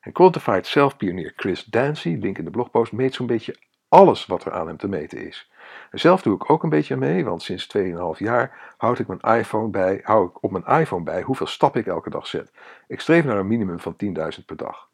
En 0.00 0.12
Quantified 0.12 0.66
Self-pionier 0.66 1.32
Chris 1.36 1.64
Dancy, 1.64 2.16
link 2.20 2.38
in 2.38 2.44
de 2.44 2.50
blogpost, 2.50 2.92
meet 2.92 3.14
zo'n 3.14 3.26
beetje 3.26 3.56
alles 3.88 4.26
wat 4.26 4.44
er 4.44 4.52
aan 4.52 4.66
hem 4.66 4.76
te 4.76 4.88
meten 4.88 5.26
is. 5.26 5.50
zelf 5.90 6.22
doe 6.22 6.34
ik 6.34 6.50
ook 6.50 6.62
een 6.62 6.68
beetje 6.68 6.96
mee, 6.96 7.24
want 7.24 7.42
sinds 7.42 7.76
2,5 7.76 7.82
jaar 8.18 8.74
houd 8.76 8.98
ik, 8.98 9.06
mijn 9.06 9.38
iPhone 9.38 9.68
bij, 9.68 10.00
hou 10.02 10.28
ik 10.28 10.42
op 10.42 10.50
mijn 10.50 10.80
iPhone 10.80 11.04
bij 11.04 11.22
hoeveel 11.22 11.46
stappen 11.46 11.80
ik 11.80 11.86
elke 11.86 12.10
dag 12.10 12.26
zet. 12.26 12.52
Ik 12.86 13.00
streef 13.00 13.24
naar 13.24 13.38
een 13.38 13.46
minimum 13.46 13.80
van 13.80 13.96
10.000 14.38 14.44
per 14.46 14.56
dag. 14.56 14.88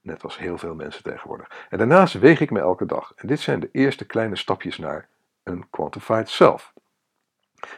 Net 0.00 0.22
als 0.22 0.38
heel 0.38 0.58
veel 0.58 0.74
mensen 0.74 1.02
tegenwoordig. 1.02 1.66
En 1.68 1.78
daarnaast 1.78 2.18
weeg 2.18 2.40
ik 2.40 2.50
me 2.50 2.60
elke 2.60 2.86
dag. 2.86 3.12
En 3.16 3.28
dit 3.28 3.40
zijn 3.40 3.60
de 3.60 3.68
eerste 3.72 4.06
kleine 4.06 4.36
stapjes 4.36 4.78
naar 4.78 5.08
een 5.42 5.70
quantified 5.70 6.28
self. 6.28 6.72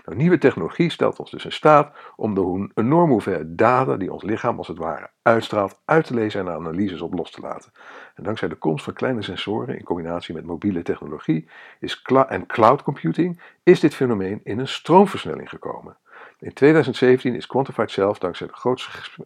Nou, 0.04 0.16
nieuwe 0.16 0.38
technologie 0.38 0.90
stelt 0.90 1.18
ons 1.18 1.30
dus 1.30 1.44
in 1.44 1.52
staat 1.52 1.96
om 2.16 2.34
de 2.34 2.70
enorme 2.74 3.12
hoeveelheid 3.12 3.58
data 3.58 3.96
die 3.96 4.12
ons 4.12 4.22
lichaam 4.22 4.58
als 4.58 4.68
het 4.68 4.78
ware 4.78 5.10
uitstraalt 5.22 5.80
uit 5.84 6.06
te 6.06 6.14
lezen 6.14 6.40
en 6.40 6.52
analyses 6.52 7.00
op 7.00 7.14
los 7.14 7.30
te 7.30 7.40
laten. 7.40 7.72
En 8.14 8.22
dankzij 8.22 8.48
de 8.48 8.54
komst 8.54 8.84
van 8.84 8.92
kleine 8.92 9.22
sensoren 9.22 9.78
in 9.78 9.84
combinatie 9.84 10.34
met 10.34 10.44
mobiele 10.44 10.82
technologie 10.82 11.48
is 11.80 12.02
en 12.28 12.46
cloud 12.46 12.82
computing 12.82 13.42
is 13.62 13.80
dit 13.80 13.94
fenomeen 13.94 14.40
in 14.44 14.58
een 14.58 14.68
stroomversnelling 14.68 15.48
gekomen. 15.48 15.96
In 16.38 16.52
2017 16.52 17.34
is 17.34 17.46
Quantified 17.46 17.90
Self 17.90 18.18
dankzij 18.18 18.46
de 18.46 18.82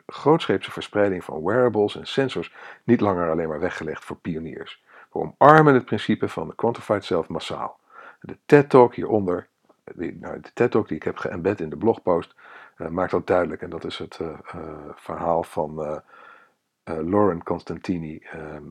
grootscheepse 0.07 0.71
verspreiding 0.71 1.25
van 1.25 1.45
wearables 1.45 1.97
en 1.97 2.07
sensors 2.07 2.53
niet 2.85 3.01
langer 3.01 3.31
alleen 3.31 3.49
maar 3.49 3.61
weggelegd 3.61 4.05
voor 4.05 4.17
pioniers. 4.17 4.83
We 5.13 5.19
omarmen 5.19 5.75
het 5.75 5.85
principe 5.85 6.29
van 6.29 6.49
de 6.49 6.55
Quantified 6.55 7.05
Self 7.05 7.29
massaal. 7.29 7.79
De 8.21 8.39
TED-talk 8.47 8.95
hieronder 8.95 9.49
nou, 9.95 10.41
de 10.41 10.53
TED-talk 10.55 10.89
die 10.89 10.97
ik 10.97 11.03
heb 11.03 11.17
geëmbed 11.17 11.61
in 11.61 11.71
de 11.71 11.77
blogpost 11.77 12.35
uh, 12.79 12.89
maakt 12.89 13.11
dat 13.11 13.27
duidelijk. 13.27 13.63
En 13.63 13.71
dat 13.71 13.85
is 13.85 13.99
het 13.99 14.19
uh, 14.23 14.39
verhaal 14.95 15.43
van 15.43 16.03
Lauren 16.85 17.43
Constantini 17.43 18.27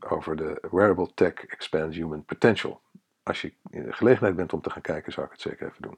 over 0.10 0.36
de 0.36 0.62
Wearable 0.72 1.14
Tech 1.14 1.34
Expands 1.34 1.98
Human 1.98 2.26
Potential. 2.26 2.82
Als 3.24 3.42
je 3.42 3.54
in 3.70 3.84
de 3.84 3.94
gelegenheid 3.94 4.36
bent 4.36 4.54
om 4.54 4.62
te 4.62 4.70
gaan 4.70 4.82
kijken, 4.82 5.12
zou 5.12 5.26
ik 5.26 5.32
het 5.32 5.42
zeker 5.42 5.68
even 5.68 5.82
doen. 5.82 5.98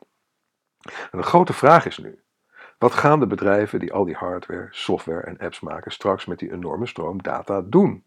En 1.12 1.18
de 1.20 1.24
grote 1.24 1.54
vraag 1.54 1.86
is 1.86 1.98
nu: 1.98 2.20
wat 2.78 2.94
gaan 2.94 3.20
de 3.20 3.28
bedrijven 3.28 3.80
die 3.80 3.94
al 3.94 4.06
die 4.06 4.16
hardware, 4.16 4.68
software 4.72 5.22
en 5.22 5.38
apps 5.38 5.60
maken 5.60 5.92
straks 5.92 6.26
met 6.26 6.40
die 6.40 6.52
enorme 6.52 6.86
stroom 6.86 7.22
data 7.22 7.62
doen? 7.62 8.04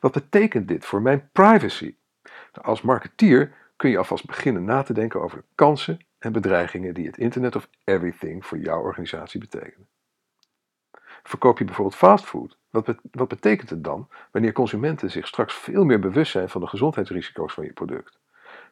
Wat 0.00 0.12
betekent 0.12 0.68
dit 0.68 0.84
voor 0.84 1.02
mijn 1.02 1.28
privacy? 1.32 1.94
Nou, 2.22 2.66
als 2.66 2.82
marketeer 2.82 3.52
kun 3.76 3.90
je 3.90 3.98
alvast 3.98 4.26
beginnen 4.26 4.64
na 4.64 4.82
te 4.82 4.92
denken 4.92 5.20
over 5.20 5.38
de 5.38 5.44
kansen 5.54 5.98
en 6.20 6.32
bedreigingen 6.32 6.94
die 6.94 7.06
het 7.06 7.18
Internet 7.18 7.56
of 7.56 7.68
Everything 7.84 8.46
voor 8.46 8.58
jouw 8.58 8.80
organisatie 8.80 9.40
betekenen. 9.40 9.88
Verkoop 11.22 11.58
je 11.58 11.64
bijvoorbeeld 11.64 11.96
fastfood? 11.96 12.58
Wat, 13.12 13.28
betekent 13.28 13.70
het 13.70 13.84
dan 13.84 14.08
wanneer 14.30 14.52
consumenten 14.52 15.10
zich 15.10 15.26
straks 15.26 15.54
veel 15.54 15.84
meer 15.84 16.00
bewust 16.00 16.32
zijn 16.32 16.48
van 16.48 16.60
de 16.60 16.66
gezondheidsrisico's 16.66 17.54
van 17.54 17.64
je 17.64 17.72
product? 17.72 18.18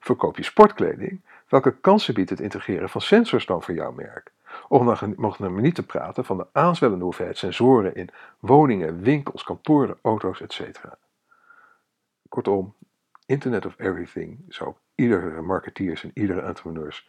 Verkoop 0.00 0.36
je 0.36 0.42
sportkleding? 0.42 1.20
Welke 1.48 1.76
kansen 1.80 2.14
biedt 2.14 2.30
het 2.30 2.40
integreren 2.40 2.88
van 2.88 3.00
sensors 3.00 3.46
dan 3.46 3.62
voor 3.62 3.74
jouw 3.74 3.92
merk? 3.92 4.32
Om 4.68 4.84
nog 5.16 5.38
niet 5.38 5.74
te 5.74 5.86
praten 5.86 6.24
van 6.24 6.36
de 6.36 6.46
aanzwellende 6.52 7.04
hoeveelheid 7.04 7.38
sensoren 7.38 7.94
in 7.94 8.08
woningen, 8.38 9.00
winkels, 9.00 9.42
kantoren, 9.42 9.98
auto's, 10.02 10.40
etc. 10.40 10.80
Kortom, 12.28 12.74
Internet 13.26 13.66
of 13.66 13.78
Everything 13.78 14.44
zou 14.48 14.74
iedere 14.94 15.42
marketeers 15.42 16.04
en 16.04 16.10
iedere 16.14 16.40
entrepreneurs 16.40 17.08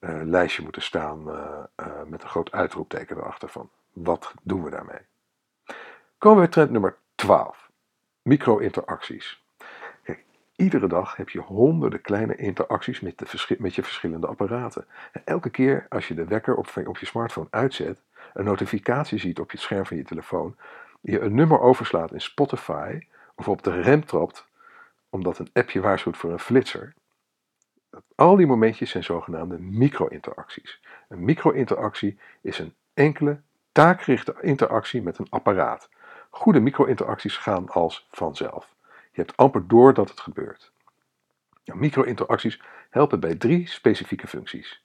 uh, 0.00 0.20
lijstje 0.24 0.62
moeten 0.62 0.82
staan 0.82 1.28
uh, 1.28 1.34
uh, 1.76 1.86
met 2.06 2.22
een 2.22 2.28
groot 2.28 2.52
uitroepteken 2.52 3.16
erachter 3.16 3.48
van 3.48 3.70
wat 3.92 4.34
doen 4.42 4.64
we 4.64 4.70
daarmee. 4.70 5.00
Komen 6.18 6.38
we 6.38 6.44
bij 6.44 6.52
trend 6.52 6.70
nummer 6.70 6.96
12. 7.14 7.70
Micro-interacties. 8.22 9.42
Iedere 10.56 10.86
dag 10.86 11.16
heb 11.16 11.28
je 11.28 11.40
honderden 11.40 12.00
kleine 12.00 12.36
interacties 12.36 13.00
met, 13.00 13.18
de 13.18 13.56
met 13.58 13.74
je 13.74 13.82
verschillende 13.82 14.26
apparaten. 14.26 14.86
En 15.12 15.22
elke 15.24 15.50
keer 15.50 15.86
als 15.88 16.08
je 16.08 16.14
de 16.14 16.24
wekker 16.24 16.56
op, 16.56 16.70
op 16.86 16.98
je 16.98 17.06
smartphone 17.06 17.46
uitzet, 17.50 18.02
een 18.34 18.44
notificatie 18.44 19.18
ziet 19.18 19.40
op 19.40 19.50
het 19.50 19.60
scherm 19.60 19.86
van 19.86 19.96
je 19.96 20.02
telefoon, 20.02 20.56
je 21.00 21.20
een 21.20 21.34
nummer 21.34 21.60
overslaat 21.60 22.12
in 22.12 22.20
Spotify 22.20 23.06
of 23.34 23.48
op 23.48 23.62
de 23.62 23.80
rem 23.80 24.04
trapt 24.04 24.48
omdat 25.10 25.38
een 25.38 25.50
appje 25.52 25.80
waarschuwt 25.80 26.16
voor 26.16 26.32
een 26.32 26.38
flitser, 26.38 26.94
al 28.14 28.36
die 28.36 28.46
momentjes 28.46 28.90
zijn 28.90 29.04
zogenaamde 29.04 29.58
micro-interacties. 29.58 30.80
Een 31.08 31.24
micro-interactie 31.24 32.18
is 32.40 32.58
een 32.58 32.74
enkele 32.94 33.40
taakgerichte 33.72 34.36
interactie 34.40 35.02
met 35.02 35.18
een 35.18 35.30
apparaat. 35.30 35.88
Goede 36.30 36.60
micro-interacties 36.60 37.36
gaan 37.36 37.68
als 37.68 38.08
vanzelf. 38.10 38.74
Je 39.12 39.20
hebt 39.20 39.36
amper 39.36 39.68
door 39.68 39.94
dat 39.94 40.08
het 40.08 40.20
gebeurt. 40.20 40.72
Nou, 41.64 41.78
micro-interacties 41.78 42.62
helpen 42.90 43.20
bij 43.20 43.34
drie 43.34 43.68
specifieke 43.68 44.26
functies. 44.26 44.84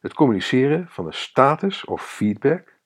Het 0.00 0.14
communiceren 0.14 0.88
van 0.88 1.06
een 1.06 1.14
status 1.14 1.84
of 1.84 2.06
feedback, 2.06 2.78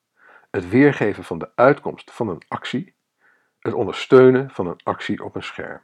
het 0.50 0.68
weergeven 0.68 1.24
van 1.24 1.38
de 1.38 1.50
uitkomst 1.54 2.10
van 2.10 2.28
een 2.28 2.42
actie, 2.48 2.94
het 3.58 3.74
ondersteunen 3.74 4.50
van 4.50 4.66
een 4.66 4.80
actie 4.82 5.24
op 5.24 5.34
een 5.34 5.42
scherm. 5.42 5.80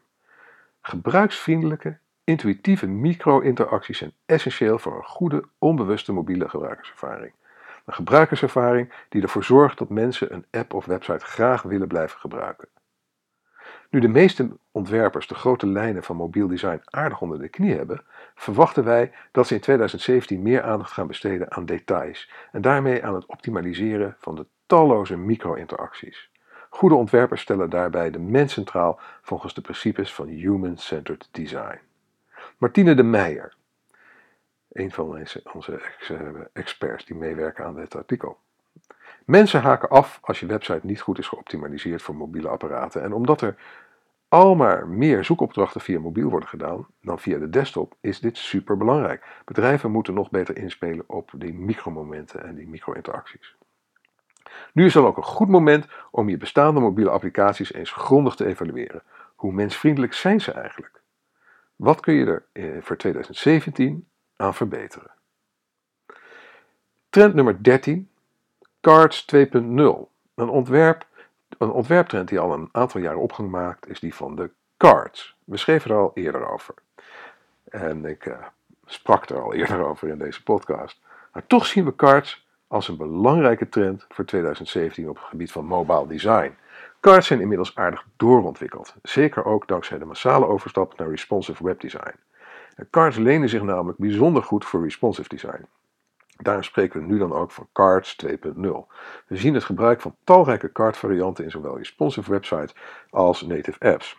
Gebruiksvriendelijke 0.81 1.99
Intuïtieve 2.25 2.87
micro-interacties 2.87 3.99
zijn 3.99 4.13
essentieel 4.27 4.79
voor 4.79 4.97
een 4.97 5.05
goede, 5.05 5.45
onbewuste 5.59 6.13
mobiele 6.13 6.49
gebruikerservaring. 6.49 7.33
Een 7.85 7.95
gebruikerservaring 7.95 8.93
die 9.09 9.23
ervoor 9.23 9.45
zorgt 9.45 9.79
dat 9.79 9.89
mensen 9.89 10.35
een 10.35 10.47
app 10.51 10.75
of 10.75 10.85
website 10.85 11.25
graag 11.25 11.63
willen 11.63 11.89
blijven 11.89 12.21
gebruiken. 12.21 12.69
Nu 13.91 14.01
de 14.01 14.09
meeste 14.09 14.57
ontwerpers 14.71 15.27
de 15.27 15.35
grote 15.35 15.67
lijnen 15.67 16.03
van 16.03 16.17
mobiel 16.17 16.49
design 16.49 16.81
aardig 16.85 17.21
onder 17.21 17.39
de 17.39 17.49
knie 17.49 17.77
hebben, 17.77 18.05
verwachten 18.35 18.85
wij 18.85 19.13
dat 19.33 19.47
ze 19.47 19.55
in 19.55 19.61
2017 19.61 20.43
meer 20.43 20.63
aandacht 20.63 20.93
gaan 20.93 21.07
besteden 21.07 21.53
aan 21.53 21.67
details 21.67 22.31
en 22.53 22.61
daarmee 22.61 23.05
aan 23.05 23.15
het 23.15 23.27
optimaliseren 23.27 24.17
van 24.19 24.35
de 24.35 24.47
talloze 24.67 25.17
micro-interacties. 25.17 26.31
Goede 26.71 26.95
ontwerpers 26.95 27.41
stellen 27.41 27.71
daarbij 27.71 28.11
de 28.11 28.19
mens 28.19 28.53
centraal 28.53 29.01
volgens 29.23 29.55
de 29.55 29.61
principes 29.61 30.15
van 30.15 30.27
human-centered 30.27 31.29
design. 31.31 31.81
Martine 32.59 32.95
de 32.95 33.03
Meijer, 33.03 33.55
een 34.73 34.91
van 34.91 35.27
onze 35.53 35.81
experts 36.53 37.05
die 37.05 37.17
meewerken 37.17 37.65
aan 37.65 37.75
dit 37.75 37.97
artikel. 37.97 38.39
Mensen 39.25 39.61
haken 39.61 39.89
af 39.89 40.19
als 40.23 40.41
je 40.41 40.47
website 40.47 40.87
niet 40.87 41.01
goed 41.01 41.19
is 41.19 41.29
geoptimaliseerd 41.29 42.03
voor 42.03 42.15
mobiele 42.15 42.49
apparaten. 42.49 43.03
En 43.03 43.13
omdat 43.13 43.41
er 43.41 43.57
al 44.29 44.55
maar 44.55 44.89
meer 44.89 45.25
zoekopdrachten 45.25 45.81
via 45.81 46.01
mobiel 46.01 46.31
worden 46.31 46.49
gedaan 46.49 46.87
dan 47.01 47.19
via 47.19 47.39
de 47.39 47.51
desktop, 47.51 47.95
is 48.01 48.21
dit 48.21 48.37
super 48.37 48.77
belangrijk. 48.77 49.27
Bedrijven 49.45 49.91
moeten 49.91 50.15
nog 50.15 50.31
beter 50.31 50.57
inspelen 50.57 51.05
op 51.07 51.31
die 51.37 51.55
micromomenten 51.55 52.45
en 52.45 52.55
die 52.55 52.69
micro-interacties. 52.69 53.57
Nu 54.73 54.85
is 54.85 54.93
dan 54.93 55.07
ook 55.07 55.17
een 55.17 55.23
goed 55.23 55.49
moment 55.49 55.87
om 56.11 56.29
je 56.29 56.37
bestaande 56.37 56.81
mobiele 56.81 57.11
applicaties 57.11 57.73
eens 57.73 57.93
grondig 57.93 58.35
te 58.35 58.47
evalueren. 58.47 59.03
Hoe 59.35 59.53
mensvriendelijk 59.53 60.13
zijn 60.13 60.41
ze 60.41 60.53
eigenlijk? 60.53 61.03
Wat 61.77 62.01
kun 62.01 62.15
je 62.15 62.27
er 62.27 62.45
eh, 62.53 62.83
voor 62.83 62.97
2017 62.97 64.09
aan 64.37 64.55
verbeteren? 64.55 65.11
Trend 67.11 67.35
nummer 67.35 67.63
13, 67.63 68.11
Cards 68.81 69.27
2.0. 69.37 69.41
Een, 70.35 70.49
ontwerp, 70.49 71.07
een 71.59 71.71
ontwerptrend 71.71 72.29
die 72.29 72.39
al 72.39 72.53
een 72.53 72.69
aantal 72.73 73.01
jaren 73.01 73.21
opgang 73.21 73.51
maakt, 73.51 73.89
is 73.89 74.01
die 74.01 74.15
van 74.15 74.37
de 74.37 74.51
cards. 74.77 75.37
We 75.45 75.57
schreven 75.57 75.91
er 75.91 75.97
al 75.97 76.11
eerder 76.15 76.49
over. 76.49 76.75
En 77.65 78.05
ik 78.05 78.27
uh, 78.27 78.47
sprak 78.85 79.29
er 79.29 79.43
al 79.43 79.55
eerder 79.55 79.85
over 79.89 80.09
in 80.09 80.19
deze 80.19 80.43
podcast. 80.43 81.01
Maar 81.33 81.47
toch 81.47 81.67
zien 81.67 81.85
we 81.85 81.97
cards 81.97 82.47
als 82.67 82.89
een 82.89 82.97
belangrijke 82.97 83.69
trend 83.69 84.07
voor 84.09 84.25
2017 84.25 85.09
op 85.09 85.17
het 85.17 85.25
gebied 85.25 85.53
van 85.53 85.65
mobile 85.65 86.07
design. 86.07 86.57
Cards 87.05 87.27
zijn 87.27 87.41
inmiddels 87.41 87.77
aardig 87.77 88.07
doorontwikkeld, 88.17 88.95
zeker 89.03 89.45
ook 89.45 89.69
dankzij 89.69 89.99
de 89.99 90.05
massale 90.05 90.47
overstap 90.47 90.99
naar 90.99 91.09
responsive 91.09 91.65
webdesign. 91.65 92.15
Cards 92.91 93.17
lenen 93.17 93.49
zich 93.49 93.63
namelijk 93.63 93.99
bijzonder 93.99 94.43
goed 94.43 94.65
voor 94.65 94.83
responsive 94.83 95.29
design. 95.29 95.67
Daarom 96.37 96.63
spreken 96.63 97.01
we 97.01 97.07
nu 97.07 97.19
dan 97.19 97.33
ook 97.33 97.51
van 97.51 97.69
Cards 97.73 98.17
2.0. 98.27 98.31
We 99.27 99.37
zien 99.37 99.55
het 99.55 99.65
gebruik 99.65 100.01
van 100.01 100.17
talrijke 100.25 100.73
card-varianten 100.73 101.45
in 101.45 101.51
zowel 101.51 101.77
responsive 101.77 102.31
websites 102.31 102.75
als 103.11 103.43
native 103.43 103.91
apps. 103.93 104.17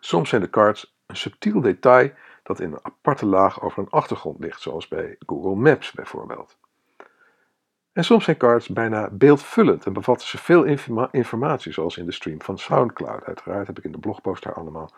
Soms 0.00 0.28
zijn 0.28 0.42
de 0.42 0.50
cards 0.50 0.96
een 1.06 1.16
subtiel 1.16 1.60
detail 1.60 2.10
dat 2.42 2.60
in 2.60 2.72
een 2.72 2.84
aparte 2.84 3.26
laag 3.26 3.62
over 3.62 3.78
een 3.78 3.90
achtergrond 3.90 4.40
ligt, 4.40 4.60
zoals 4.60 4.88
bij 4.88 5.16
Google 5.26 5.54
Maps 5.54 5.92
bijvoorbeeld. 5.92 6.56
En 7.94 8.04
soms 8.04 8.24
zijn 8.24 8.36
cards 8.36 8.68
bijna 8.68 9.08
beeldvullend 9.12 9.86
en 9.86 9.92
bevatten 9.92 10.28
ze 10.28 10.38
veel 10.38 10.64
informatie, 11.10 11.72
zoals 11.72 11.96
in 11.96 12.06
de 12.06 12.12
stream 12.12 12.42
van 12.42 12.58
SoundCloud. 12.58 13.24
Uiteraard 13.24 13.66
heb 13.66 13.78
ik 13.78 13.84
in 13.84 13.92
de 13.92 13.98
blogpost 13.98 14.42
daar 14.42 14.54
allemaal 14.54 14.90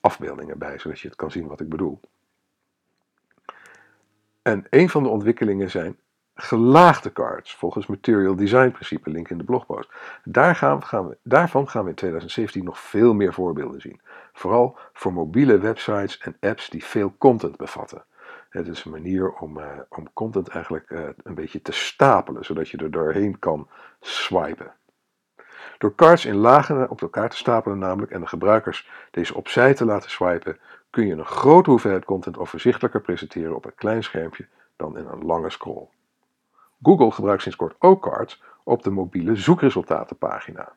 afbeeldingen 0.00 0.58
bij, 0.58 0.78
zodat 0.78 1.00
je 1.00 1.08
het 1.08 1.16
kan 1.16 1.30
zien 1.30 1.46
wat 1.46 1.60
ik 1.60 1.68
bedoel. 1.68 2.00
En 4.42 4.66
een 4.70 4.88
van 4.88 5.02
de 5.02 5.08
ontwikkelingen 5.08 5.70
zijn 5.70 5.96
gelaagde 6.34 7.12
cards, 7.12 7.54
volgens 7.54 7.86
Material 7.86 8.36
Design 8.36 8.70
principe, 8.70 9.10
link 9.10 9.28
in 9.28 9.38
de 9.38 9.44
blogpost. 9.44 9.90
Daar 10.24 10.54
gaan 10.56 10.80
we, 11.08 11.16
daarvan 11.22 11.68
gaan 11.68 11.82
we 11.82 11.88
in 11.88 11.94
2017 11.94 12.64
nog 12.64 12.78
veel 12.78 13.14
meer 13.14 13.32
voorbeelden 13.32 13.80
zien. 13.80 14.00
Vooral 14.32 14.78
voor 14.92 15.12
mobiele 15.12 15.58
websites 15.58 16.18
en 16.18 16.36
apps 16.40 16.68
die 16.68 16.84
veel 16.84 17.14
content 17.18 17.56
bevatten. 17.56 18.04
Het 18.48 18.68
is 18.68 18.84
een 18.84 18.90
manier 18.90 19.32
om, 19.32 19.58
uh, 19.58 19.66
om 19.88 20.12
content 20.12 20.48
eigenlijk 20.48 20.90
uh, 20.90 21.08
een 21.22 21.34
beetje 21.34 21.62
te 21.62 21.72
stapelen, 21.72 22.44
zodat 22.44 22.68
je 22.68 22.76
er 22.76 22.90
doorheen 22.90 23.38
kan 23.38 23.68
swipen. 24.00 24.72
Door 25.78 25.94
cards 25.94 26.24
in 26.24 26.36
lagen 26.36 26.90
op 26.90 27.02
elkaar 27.02 27.30
te 27.30 27.36
stapelen 27.36 27.78
namelijk 27.78 28.12
en 28.12 28.20
de 28.20 28.26
gebruikers 28.26 28.90
deze 29.10 29.34
opzij 29.34 29.74
te 29.74 29.84
laten 29.84 30.10
swipen, 30.10 30.58
kun 30.90 31.06
je 31.06 31.12
een 31.12 31.24
grote 31.24 31.70
hoeveelheid 31.70 32.04
content 32.04 32.38
overzichtelijker 32.38 33.00
presenteren 33.00 33.56
op 33.56 33.64
een 33.64 33.74
klein 33.74 34.02
schermpje 34.02 34.48
dan 34.76 34.98
in 34.98 35.06
een 35.06 35.24
lange 35.24 35.50
scroll. 35.50 35.88
Google 36.82 37.10
gebruikt 37.10 37.42
sinds 37.42 37.58
kort 37.58 37.74
ook 37.78 38.02
cards 38.02 38.42
op 38.64 38.82
de 38.82 38.90
mobiele 38.90 39.36
zoekresultatenpagina. 39.36 40.72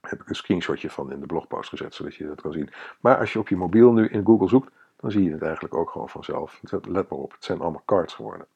Daar 0.00 0.10
heb 0.10 0.20
ik 0.20 0.28
een 0.28 0.34
screenshotje 0.34 0.90
van 0.90 1.12
in 1.12 1.20
de 1.20 1.26
blogpost 1.26 1.68
gezet, 1.68 1.94
zodat 1.94 2.14
je 2.14 2.26
dat 2.26 2.40
kan 2.40 2.52
zien. 2.52 2.70
Maar 3.00 3.18
als 3.18 3.32
je 3.32 3.38
op 3.38 3.48
je 3.48 3.56
mobiel 3.56 3.92
nu 3.92 4.08
in 4.08 4.24
Google 4.24 4.48
zoekt, 4.48 4.72
dan 5.00 5.10
zie 5.10 5.24
je 5.24 5.32
het 5.32 5.42
eigenlijk 5.42 5.74
ook 5.74 5.90
gewoon 5.90 6.08
vanzelf. 6.08 6.60
Let 6.70 7.08
maar 7.08 7.18
op, 7.18 7.32
het 7.32 7.44
zijn 7.44 7.60
allemaal 7.60 7.82
cards 7.86 8.14
geworden. 8.14 8.46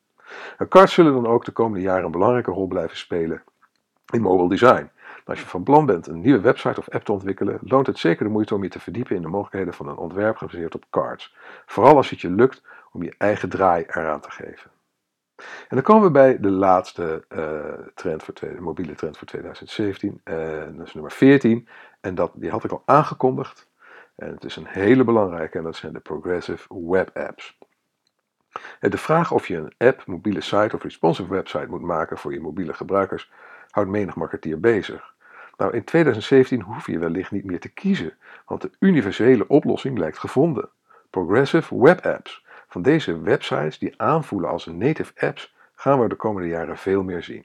En 0.59 0.69
cards 0.69 0.95
zullen 0.95 1.13
dan 1.13 1.27
ook 1.27 1.45
de 1.45 1.53
komende 1.53 1.85
jaren 1.85 2.05
een 2.05 2.11
belangrijke 2.11 2.51
rol 2.51 2.67
blijven 2.67 2.97
spelen 2.97 3.43
in 4.13 4.21
mobile 4.21 4.49
design. 4.49 4.91
als 5.25 5.41
je 5.41 5.47
van 5.47 5.63
plan 5.63 5.87
bent 5.87 6.07
een 6.07 6.21
nieuwe 6.21 6.41
website 6.41 6.81
of 6.81 6.89
app 6.89 7.05
te 7.05 7.13
ontwikkelen, 7.13 7.59
loont 7.61 7.87
het 7.87 7.99
zeker 7.99 8.25
de 8.25 8.31
moeite 8.31 8.55
om 8.55 8.63
je 8.63 8.69
te 8.69 8.81
verdiepen 8.81 9.17
in 9.17 9.23
de 9.23 9.29
mogelijkheden 9.29 9.75
van 9.75 9.89
een 9.89 9.97
ontwerp 9.97 10.37
gebaseerd 10.37 10.75
op 10.75 10.85
cards. 10.91 11.37
Vooral 11.67 11.97
als 11.97 12.11
het 12.11 12.21
je 12.21 12.31
lukt 12.31 12.63
om 12.93 13.03
je 13.03 13.15
eigen 13.19 13.49
draai 13.49 13.85
eraan 13.87 14.21
te 14.21 14.31
geven. 14.31 14.71
En 15.37 15.77
dan 15.77 15.83
komen 15.83 16.03
we 16.03 16.11
bij 16.11 16.41
de 16.41 16.51
laatste 16.51 17.25
uh, 17.29 17.87
trend 17.95 18.23
voor 18.23 18.35
mobiele 18.61 18.95
trend 18.95 19.19
voor 19.19 19.27
2017. 19.27 20.21
Uh, 20.25 20.37
dat 20.77 20.87
is 20.87 20.95
nummer 20.95 21.13
14. 21.13 21.69
En 22.01 22.15
dat, 22.15 22.33
die 22.35 22.51
had 22.51 22.65
ik 22.65 22.71
al 22.71 22.83
aangekondigd. 22.85 23.71
En 24.14 24.33
het 24.33 24.44
is 24.44 24.57
een 24.57 24.66
hele 24.66 25.05
belangrijke 25.05 25.59
en 25.59 25.64
dat 25.64 25.77
zijn 25.77 25.92
de 25.92 26.01
Progressive 26.01 26.88
Web 26.90 27.16
Apps. 27.16 27.59
De 28.81 28.98
vraag 28.98 29.33
of 29.33 29.48
je 29.48 29.57
een 29.57 29.75
app, 29.79 30.07
mobiele 30.07 30.40
site 30.40 30.77
of 30.77 30.83
responsive 30.83 31.29
website 31.29 31.66
moet 31.68 31.83
maken 31.83 32.18
voor 32.18 32.33
je 32.33 32.40
mobiele 32.40 32.72
gebruikers 32.72 33.31
houdt 33.70 33.90
menig 33.90 34.14
marketeer 34.14 34.61
bezig. 34.61 35.14
Nou, 35.57 35.75
in 35.75 35.85
2017 35.85 36.61
hoef 36.61 36.87
je 36.87 36.98
wellicht 36.98 37.31
niet 37.31 37.44
meer 37.44 37.61
te 37.61 37.68
kiezen, 37.68 38.14
want 38.46 38.61
de 38.62 38.70
universele 38.79 39.48
oplossing 39.48 39.98
lijkt 39.98 40.18
gevonden. 40.18 40.68
Progressive 41.11 41.81
Web 41.81 42.07
Apps. 42.07 42.44
Van 42.68 42.83
deze 42.83 43.20
websites 43.20 43.79
die 43.79 44.01
aanvoelen 44.01 44.51
als 44.51 44.66
native 44.66 45.12
apps 45.27 45.55
gaan 45.75 46.01
we 46.01 46.09
de 46.09 46.14
komende 46.14 46.48
jaren 46.48 46.77
veel 46.77 47.03
meer 47.03 47.22
zien. 47.22 47.44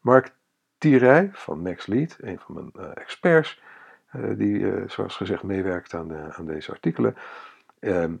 Mark 0.00 0.32
Thierry 0.78 1.30
van 1.32 1.62
MaxLead, 1.62 2.16
een 2.20 2.38
van 2.38 2.54
mijn 2.54 2.72
uh, 2.76 2.90
experts, 2.94 3.60
die 4.12 4.58
uh, 4.58 4.88
zoals 4.88 5.16
gezegd 5.16 5.42
meewerkt 5.42 5.94
aan, 5.94 6.32
aan 6.32 6.46
deze 6.46 6.70
artikelen, 6.70 7.16
ehm, 7.78 8.14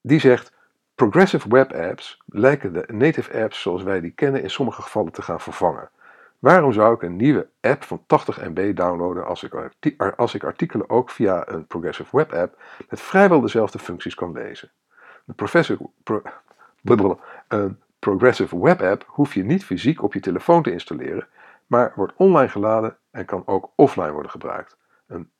die 0.00 0.20
zegt 0.20 0.54
Progressive 0.94 1.48
web 1.48 1.72
apps 1.72 2.22
lijken 2.26 2.72
de 2.72 2.84
native 2.92 3.42
apps 3.42 3.60
zoals 3.60 3.82
wij 3.82 4.00
die 4.00 4.10
kennen 4.10 4.42
in 4.42 4.50
sommige 4.50 4.82
gevallen 4.82 5.12
te 5.12 5.22
gaan 5.22 5.40
vervangen. 5.40 5.90
Waarom 6.38 6.72
zou 6.72 6.94
ik 6.94 7.02
een 7.02 7.16
nieuwe 7.16 7.48
app 7.60 7.82
van 7.82 8.02
80 8.06 8.40
MB 8.40 8.76
downloaden 8.76 9.26
als 9.26 9.42
ik, 9.42 9.70
als 10.16 10.34
ik 10.34 10.44
artikelen 10.44 10.90
ook 10.90 11.10
via 11.10 11.48
een 11.48 11.66
Progressive 11.66 12.16
Web 12.16 12.32
app 12.32 12.62
met 12.88 13.00
vrijwel 13.00 13.40
dezelfde 13.40 13.78
functies 13.78 14.14
kan 14.14 14.32
lezen? 14.32 14.70
Een 15.26 15.34
Progressive 17.98 18.60
Web 18.60 18.82
app 18.82 19.04
hoef 19.06 19.34
je 19.34 19.44
niet 19.44 19.64
fysiek 19.64 20.02
op 20.02 20.14
je 20.14 20.20
telefoon 20.20 20.62
te 20.62 20.72
installeren, 20.72 21.26
maar 21.66 21.92
wordt 21.96 22.12
online 22.16 22.48
geladen 22.48 22.98
en 23.10 23.24
kan 23.24 23.42
ook 23.46 23.72
offline 23.76 24.12
worden 24.12 24.30
gebruikt. 24.30 24.76
Een 25.06 25.30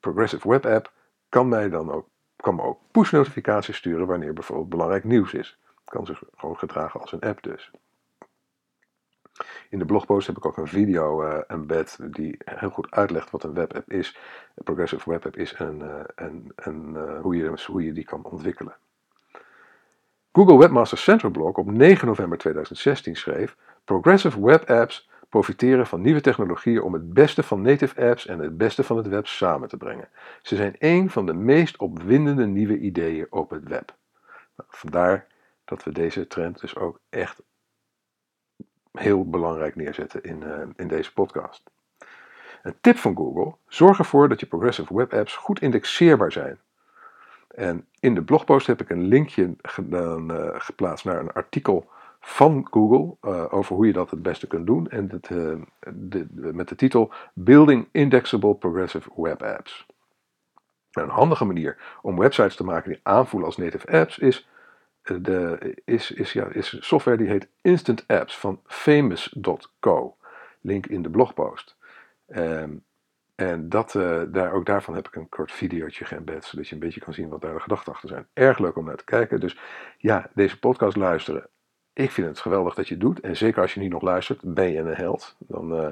Progressive 0.00 0.48
Web 0.48 0.66
app 0.66 0.92
kan 1.28 1.48
mij 1.48 1.68
dan 1.68 1.90
ook, 1.90 2.08
kan 2.36 2.54
me 2.54 2.62
ook 2.62 2.80
push 2.90 3.12
notificaties 3.12 3.76
sturen 3.76 4.06
wanneer 4.06 4.32
bijvoorbeeld 4.32 4.68
belangrijk 4.68 5.04
nieuws 5.04 5.34
is. 5.34 5.58
Kan 5.84 6.06
zich 6.06 6.22
gewoon 6.36 6.58
gedragen 6.58 7.00
als 7.00 7.12
een 7.12 7.20
app 7.20 7.42
dus. 7.42 7.70
In 9.68 9.78
de 9.78 9.84
blogpost 9.84 10.26
heb 10.26 10.36
ik 10.36 10.46
ook 10.46 10.56
een 10.56 10.66
video 10.66 11.24
uh, 11.24 11.38
embed 11.46 11.98
die 12.10 12.36
heel 12.44 12.70
goed 12.70 12.90
uitlegt 12.90 13.30
wat 13.30 13.44
een 13.44 13.54
webapp 13.54 13.92
is, 13.92 14.18
een 14.54 14.64
progressive 14.64 15.10
webapp 15.10 15.36
is 15.36 15.54
en, 15.54 16.06
en, 16.14 16.52
en 16.54 16.92
uh, 16.94 17.20
hoe, 17.20 17.36
je, 17.36 17.64
hoe 17.66 17.84
je 17.84 17.92
die 17.92 18.04
kan 18.04 18.24
ontwikkelen. 18.24 18.76
Google 20.32 20.58
Webmaster 20.58 20.98
Central 20.98 21.30
Blog 21.30 21.56
op 21.56 21.70
9 21.70 22.06
november 22.06 22.38
2016 22.38 23.16
schreef: 23.16 23.56
Progressive 23.84 24.44
web 24.44 24.70
apps 24.70 25.10
profiteren 25.32 25.86
van 25.86 26.00
nieuwe 26.00 26.20
technologieën 26.20 26.82
om 26.82 26.92
het 26.92 27.12
beste 27.12 27.42
van 27.42 27.62
native 27.62 28.08
apps 28.08 28.26
en 28.26 28.38
het 28.38 28.56
beste 28.56 28.82
van 28.84 28.96
het 28.96 29.08
web 29.08 29.26
samen 29.26 29.68
te 29.68 29.76
brengen. 29.76 30.08
Ze 30.42 30.56
zijn 30.56 30.76
een 30.78 31.10
van 31.10 31.26
de 31.26 31.34
meest 31.34 31.76
opwindende 31.76 32.46
nieuwe 32.46 32.78
ideeën 32.78 33.26
op 33.30 33.50
het 33.50 33.68
web. 33.68 33.96
Nou, 34.56 34.68
vandaar 34.72 35.26
dat 35.64 35.84
we 35.84 35.92
deze 35.92 36.26
trend 36.26 36.60
dus 36.60 36.76
ook 36.76 37.00
echt 37.08 37.42
heel 38.92 39.30
belangrijk 39.30 39.76
neerzetten 39.76 40.22
in, 40.22 40.42
uh, 40.42 40.58
in 40.76 40.88
deze 40.88 41.12
podcast. 41.12 41.62
Een 42.62 42.76
tip 42.80 42.96
van 42.96 43.16
Google: 43.16 43.54
zorg 43.66 43.98
ervoor 43.98 44.28
dat 44.28 44.40
je 44.40 44.46
progressive 44.46 44.96
web 44.96 45.14
apps 45.14 45.36
goed 45.36 45.60
indexeerbaar 45.60 46.32
zijn. 46.32 46.58
En 47.48 47.86
in 48.00 48.14
de 48.14 48.22
blogpost 48.22 48.66
heb 48.66 48.80
ik 48.80 48.90
een 48.90 49.06
linkje 49.06 49.56
uh, 49.90 50.48
geplaatst 50.52 51.04
naar 51.04 51.20
een 51.20 51.32
artikel 51.32 51.90
van 52.24 52.66
Google 52.70 53.16
uh, 53.30 53.52
over 53.52 53.76
hoe 53.76 53.86
je 53.86 53.92
dat 53.92 54.10
het 54.10 54.22
beste 54.22 54.46
kunt 54.46 54.66
doen. 54.66 54.88
En 54.88 55.20
de, 55.94 56.26
met 56.30 56.68
de 56.68 56.74
titel 56.74 57.12
Building 57.34 57.88
Indexable 57.92 58.54
Progressive 58.54 59.10
Web 59.16 59.42
Apps. 59.42 59.86
Een 60.92 61.08
handige 61.08 61.44
manier 61.44 61.98
om 62.02 62.18
websites 62.18 62.56
te 62.56 62.64
maken 62.64 62.90
die 62.90 63.00
aanvoelen 63.02 63.48
als 63.48 63.56
native 63.56 63.86
apps 63.86 64.18
is, 64.18 64.48
de, 65.02 65.74
is, 65.84 66.10
is, 66.10 66.32
ja, 66.32 66.46
is 66.46 66.76
software 66.80 67.16
die 67.16 67.28
heet 67.28 67.48
Instant 67.60 68.04
Apps 68.06 68.38
van 68.38 68.60
famous.co. 68.64 70.16
Link 70.60 70.86
in 70.86 71.02
de 71.02 71.10
blogpost. 71.10 71.76
Um, 72.26 72.84
en 73.34 73.68
dat, 73.68 73.92
daar, 74.28 74.52
ook 74.52 74.66
daarvan 74.66 74.94
heb 74.94 75.06
ik 75.06 75.14
een 75.14 75.28
kort 75.28 75.52
videootje 75.52 76.04
geëmbed, 76.04 76.44
zodat 76.44 76.68
je 76.68 76.74
een 76.74 76.80
beetje 76.80 77.00
kan 77.00 77.14
zien 77.14 77.28
wat 77.28 77.40
daar 77.40 77.54
de 77.54 77.60
gedachten 77.60 77.92
achter 77.92 78.08
zijn. 78.08 78.26
Erg 78.32 78.58
leuk 78.58 78.76
om 78.76 78.84
naar 78.84 78.96
te 78.96 79.04
kijken. 79.04 79.40
Dus 79.40 79.58
ja, 79.98 80.30
deze 80.34 80.58
podcast 80.58 80.96
luisteren. 80.96 81.48
Ik 81.94 82.10
vind 82.10 82.26
het 82.26 82.38
geweldig 82.40 82.74
dat 82.74 82.88
je 82.88 82.94
het 82.94 83.02
doet. 83.02 83.20
En 83.20 83.36
zeker 83.36 83.62
als 83.62 83.74
je 83.74 83.80
nu 83.80 83.88
nog 83.88 84.02
luistert, 84.02 84.54
ben 84.54 84.72
je 84.72 84.78
een 84.78 84.94
held. 84.94 85.36
Dan, 85.38 85.74
uh, 85.80 85.88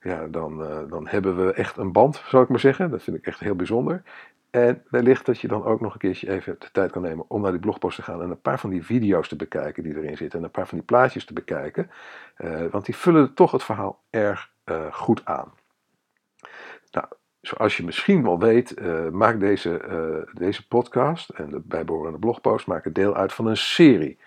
ja, 0.00 0.26
dan, 0.26 0.62
uh, 0.62 0.78
dan 0.88 1.06
hebben 1.08 1.46
we 1.46 1.52
echt 1.52 1.76
een 1.76 1.92
band, 1.92 2.22
zou 2.26 2.42
ik 2.42 2.48
maar 2.48 2.60
zeggen. 2.60 2.90
Dat 2.90 3.02
vind 3.02 3.16
ik 3.16 3.26
echt 3.26 3.40
heel 3.40 3.56
bijzonder. 3.56 4.02
En 4.50 4.82
wellicht 4.90 5.26
dat 5.26 5.40
je 5.40 5.48
dan 5.48 5.64
ook 5.64 5.80
nog 5.80 5.92
een 5.92 5.98
keertje 5.98 6.30
even 6.30 6.56
de 6.58 6.70
tijd 6.72 6.90
kan 6.90 7.02
nemen 7.02 7.24
om 7.28 7.42
naar 7.42 7.50
die 7.50 7.60
blogpost 7.60 7.96
te 7.96 8.02
gaan 8.02 8.22
en 8.22 8.30
een 8.30 8.40
paar 8.40 8.58
van 8.58 8.70
die 8.70 8.84
video's 8.84 9.28
te 9.28 9.36
bekijken 9.36 9.82
die 9.82 9.96
erin 9.96 10.16
zitten. 10.16 10.38
En 10.38 10.44
een 10.44 10.50
paar 10.50 10.68
van 10.68 10.78
die 10.78 10.86
plaatjes 10.86 11.24
te 11.24 11.32
bekijken. 11.32 11.90
want 12.70 12.84
die 12.84 12.96
vullen 12.96 13.34
toch 13.34 13.50
het 13.50 13.64
verhaal 13.64 14.00
erg 14.10 14.50
goed 14.90 15.24
aan. 15.24 15.52
Nou, 16.90 17.06
zoals 17.40 17.76
je 17.76 17.84
misschien 17.84 18.22
wel 18.22 18.38
weet, 18.38 18.80
uh, 18.80 19.08
maakt 19.08 19.40
deze, 19.40 19.80
deze 20.32 20.68
podcast 20.68 21.28
en 21.28 21.50
de 21.50 21.60
bijbehorende 21.60 22.18
blogpost 22.18 22.66
maken 22.66 22.92
deel 22.92 23.16
uit 23.16 23.32
van 23.32 23.46
een 23.46 23.56
serie 23.56 24.18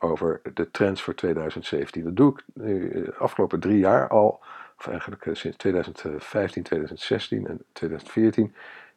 over 0.00 0.40
de 0.54 0.70
trends 0.70 1.02
voor 1.02 1.14
2017. 1.14 2.04
Dat 2.04 2.16
doe 2.16 2.32
ik 2.32 2.44
nu 2.54 2.88
de 2.88 3.12
eh, 3.12 3.20
afgelopen 3.20 3.60
drie 3.60 3.78
jaar 3.78 4.08
al, 4.08 4.40
of 4.78 4.88
eigenlijk 4.88 5.28
sinds 5.32 5.56
2015, 5.56 6.62
2016 6.62 7.46
en 7.46 7.64
2014 7.72 8.54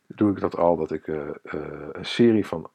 doe 0.08 0.32
ik 0.32 0.40
dat 0.40 0.58
al, 0.58 0.76
dat 0.76 0.92
ik 0.92 1.08
uh, 1.08 1.30
een 1.92 2.06
serie 2.06 2.46
van 2.46 2.70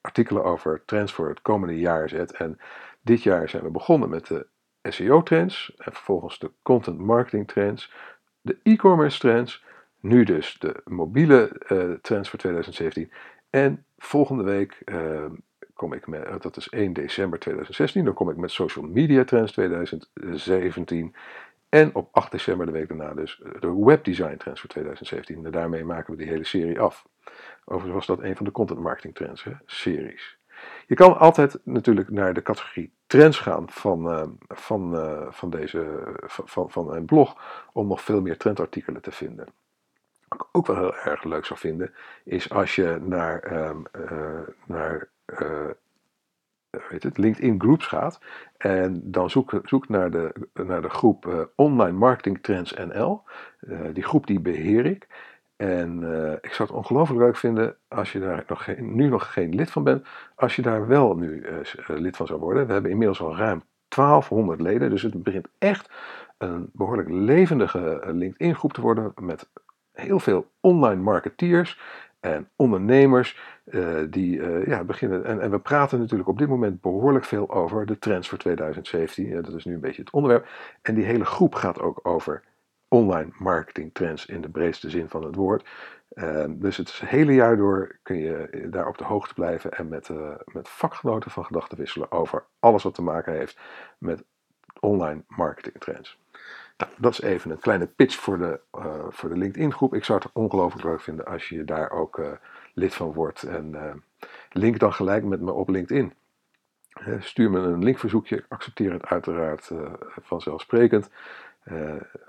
artikelen 0.00 0.44
over 0.44 0.82
trends 0.84 1.12
voor 1.12 1.28
het 1.28 1.42
komende 1.42 1.78
jaar 1.78 2.08
zet. 2.08 2.32
En 2.32 2.58
dit 3.00 3.22
jaar 3.22 3.48
zijn 3.48 3.62
we 3.62 3.70
begonnen 3.70 4.08
met 4.08 4.26
de 4.26 4.46
SEO-trends 4.82 5.74
en 5.76 5.92
vervolgens 5.92 6.38
de 6.38 6.50
content 6.62 6.98
marketing 6.98 7.48
trends, 7.48 7.92
de 8.40 8.58
e-commerce 8.62 9.18
trends, 9.18 9.64
nu 10.00 10.24
dus 10.24 10.58
de 10.58 10.80
mobiele 10.84 11.52
trends 12.02 12.28
voor 12.28 12.38
2017. 12.38 13.12
En 13.50 13.84
volgende 13.98 14.44
week 14.44 14.82
kom 15.80 15.92
ik 15.92 16.06
met, 16.06 16.42
dat 16.42 16.56
is 16.56 16.68
1 16.68 16.92
december 16.92 17.38
2016, 17.38 18.04
dan 18.04 18.14
kom 18.14 18.30
ik 18.30 18.36
met 18.36 18.50
social 18.50 18.84
media 18.84 19.24
trends 19.24 19.52
2017. 19.52 21.14
En 21.68 21.94
op 21.94 22.08
8 22.12 22.30
december, 22.30 22.66
de 22.66 22.72
week 22.72 22.88
daarna, 22.88 23.14
dus 23.14 23.42
de 23.60 23.84
webdesign 23.84 24.36
trends 24.36 24.60
voor 24.60 24.68
2017. 24.68 25.44
En 25.44 25.50
daarmee 25.50 25.84
maken 25.84 26.12
we 26.12 26.18
die 26.18 26.28
hele 26.28 26.44
serie 26.44 26.80
af. 26.80 27.06
Overigens 27.64 27.94
was 27.94 28.06
dat 28.06 28.26
een 28.26 28.36
van 28.36 28.44
de 28.44 28.50
content 28.50 28.80
marketing 28.80 29.14
trends, 29.14 29.44
hè? 29.44 29.52
series. 29.66 30.38
Je 30.86 30.94
kan 30.94 31.18
altijd 31.18 31.58
natuurlijk 31.64 32.10
naar 32.10 32.34
de 32.34 32.42
categorie 32.42 32.92
trends 33.06 33.38
gaan 33.38 33.70
van, 33.70 34.06
uh, 34.06 34.22
van, 34.48 34.94
uh, 34.94 35.26
van, 35.30 35.50
deze, 35.50 36.02
van, 36.26 36.70
van 36.70 36.94
een 36.94 37.04
blog 37.04 37.36
om 37.72 37.86
nog 37.86 38.02
veel 38.02 38.20
meer 38.20 38.36
trendartikelen 38.36 39.02
te 39.02 39.12
vinden. 39.12 39.46
Wat 40.28 40.40
ik 40.40 40.46
ook 40.52 40.66
wel 40.66 40.76
heel 40.76 40.96
erg 40.96 41.24
leuk 41.24 41.44
zou 41.44 41.58
vinden, 41.58 41.94
is 42.24 42.50
als 42.50 42.74
je 42.74 42.98
naar, 43.02 43.52
uh, 43.52 44.40
naar 44.66 45.08
weet 46.88 47.02
het, 47.02 47.18
LinkedIn 47.18 47.60
Groups 47.60 47.86
gaat 47.86 48.20
en 48.56 49.00
dan 49.04 49.30
zoek, 49.30 49.60
zoek 49.64 49.88
naar, 49.88 50.10
de, 50.10 50.32
naar 50.52 50.82
de 50.82 50.88
groep 50.88 51.50
Online 51.56 51.98
Marketing 51.98 52.42
Trends 52.42 52.74
NL. 52.74 53.22
die 53.92 54.04
groep 54.04 54.26
die 54.26 54.40
beheer 54.40 54.86
ik. 54.86 55.06
En 55.56 56.02
ik 56.40 56.52
zou 56.52 56.68
het 56.68 56.78
ongelooflijk 56.78 57.20
leuk 57.20 57.36
vinden 57.36 57.76
als 57.88 58.12
je 58.12 58.20
daar 58.20 58.44
nog 58.48 58.64
geen, 58.64 58.94
nu 58.94 59.08
nog 59.08 59.32
geen 59.32 59.54
lid 59.54 59.70
van 59.70 59.84
bent, 59.84 60.06
als 60.34 60.56
je 60.56 60.62
daar 60.62 60.86
wel 60.86 61.16
nu 61.16 61.46
lid 61.86 62.16
van 62.16 62.26
zou 62.26 62.40
worden. 62.40 62.66
We 62.66 62.72
hebben 62.72 62.90
inmiddels 62.90 63.20
al 63.20 63.36
ruim 63.36 63.62
1200 63.88 64.60
leden, 64.60 64.90
dus 64.90 65.02
het 65.02 65.22
begint 65.22 65.48
echt 65.58 65.90
een 66.38 66.70
behoorlijk 66.72 67.08
levendige 67.10 68.02
LinkedIn 68.06 68.54
groep 68.54 68.72
te 68.72 68.80
worden 68.80 69.12
met 69.20 69.48
heel 69.92 70.20
veel 70.20 70.50
online 70.60 71.02
marketeers 71.02 71.80
en 72.20 72.48
ondernemers 72.56 73.38
uh, 73.64 73.98
die 74.10 74.42
ja, 74.68 74.84
beginnen. 74.84 75.24
En, 75.24 75.40
en, 75.40 75.50
we 75.50 75.58
praten 75.58 75.98
natuurlijk 75.98 76.28
op 76.28 76.38
dit 76.38 76.48
moment 76.48 76.80
behoorlijk 76.80 77.24
veel 77.24 77.50
over 77.50 77.86
de 77.86 77.98
trends 77.98 78.28
voor 78.28 78.38
2017. 78.38 79.42
dat 79.42 79.54
is 79.54 79.64
nu 79.64 79.74
een 79.74 79.80
beetje 79.80 80.02
het 80.02 80.12
onderwerp. 80.12 80.48
En 80.82 80.94
die 80.94 81.04
hele 81.04 81.24
groep 81.24 81.54
gaat 81.54 81.80
ook 81.80 82.00
over 82.02 82.42
online 82.88 83.30
marketing 83.38 83.94
trends 83.94 84.26
in 84.26 84.40
de 84.40 84.48
breedste 84.48 84.90
zin 84.90 85.08
van 85.08 85.24
het 85.24 85.34
woord. 85.34 85.68
Uh, 86.14 86.44
dus 86.48 86.76
het 86.76 86.92
hele 86.92 87.34
jaar 87.34 87.56
door 87.56 87.98
kun 88.02 88.16
je 88.16 88.66
daar 88.70 88.88
op 88.88 88.98
de 88.98 89.04
hoogte 89.04 89.34
blijven 89.34 89.70
en 89.70 89.88
met, 89.88 90.10
met 90.44 90.68
vakgenoten 90.68 91.30
van 91.30 91.44
gedachten 91.44 91.78
wisselen 91.78 92.12
over 92.12 92.44
alles 92.58 92.82
wat 92.82 92.94
te 92.94 93.02
maken 93.02 93.32
heeft 93.32 93.58
met 93.98 94.24
online 94.80 95.22
marketing 95.28 95.78
trends. 95.78 96.18
Nou, 96.80 96.92
dat 96.96 97.12
is 97.12 97.20
even 97.20 97.50
een 97.50 97.58
kleine 97.58 97.86
pitch 97.86 98.16
voor 98.16 98.38
de, 98.38 98.60
uh, 98.78 99.04
voor 99.08 99.28
de 99.28 99.36
LinkedIn 99.36 99.72
groep. 99.72 99.94
Ik 99.94 100.04
zou 100.04 100.18
het 100.22 100.32
ongelooflijk 100.32 100.84
leuk 100.84 101.00
vinden 101.00 101.24
als 101.24 101.48
je 101.48 101.64
daar 101.64 101.90
ook 101.90 102.20
lid 102.74 102.94
van 102.94 103.12
wordt. 103.12 103.42
En 103.42 104.02
link 104.50 104.78
dan 104.78 104.92
gelijk 104.92 105.24
met 105.24 105.40
me 105.40 105.52
op 105.52 105.68
LinkedIn. 105.68 106.14
stuur 107.18 107.50
me 107.50 107.58
een 107.58 107.84
linkverzoekje. 107.84 108.44
Accepteer 108.48 108.92
het 108.92 109.06
uiteraard 109.06 109.70
vanzelfsprekend. 110.20 111.10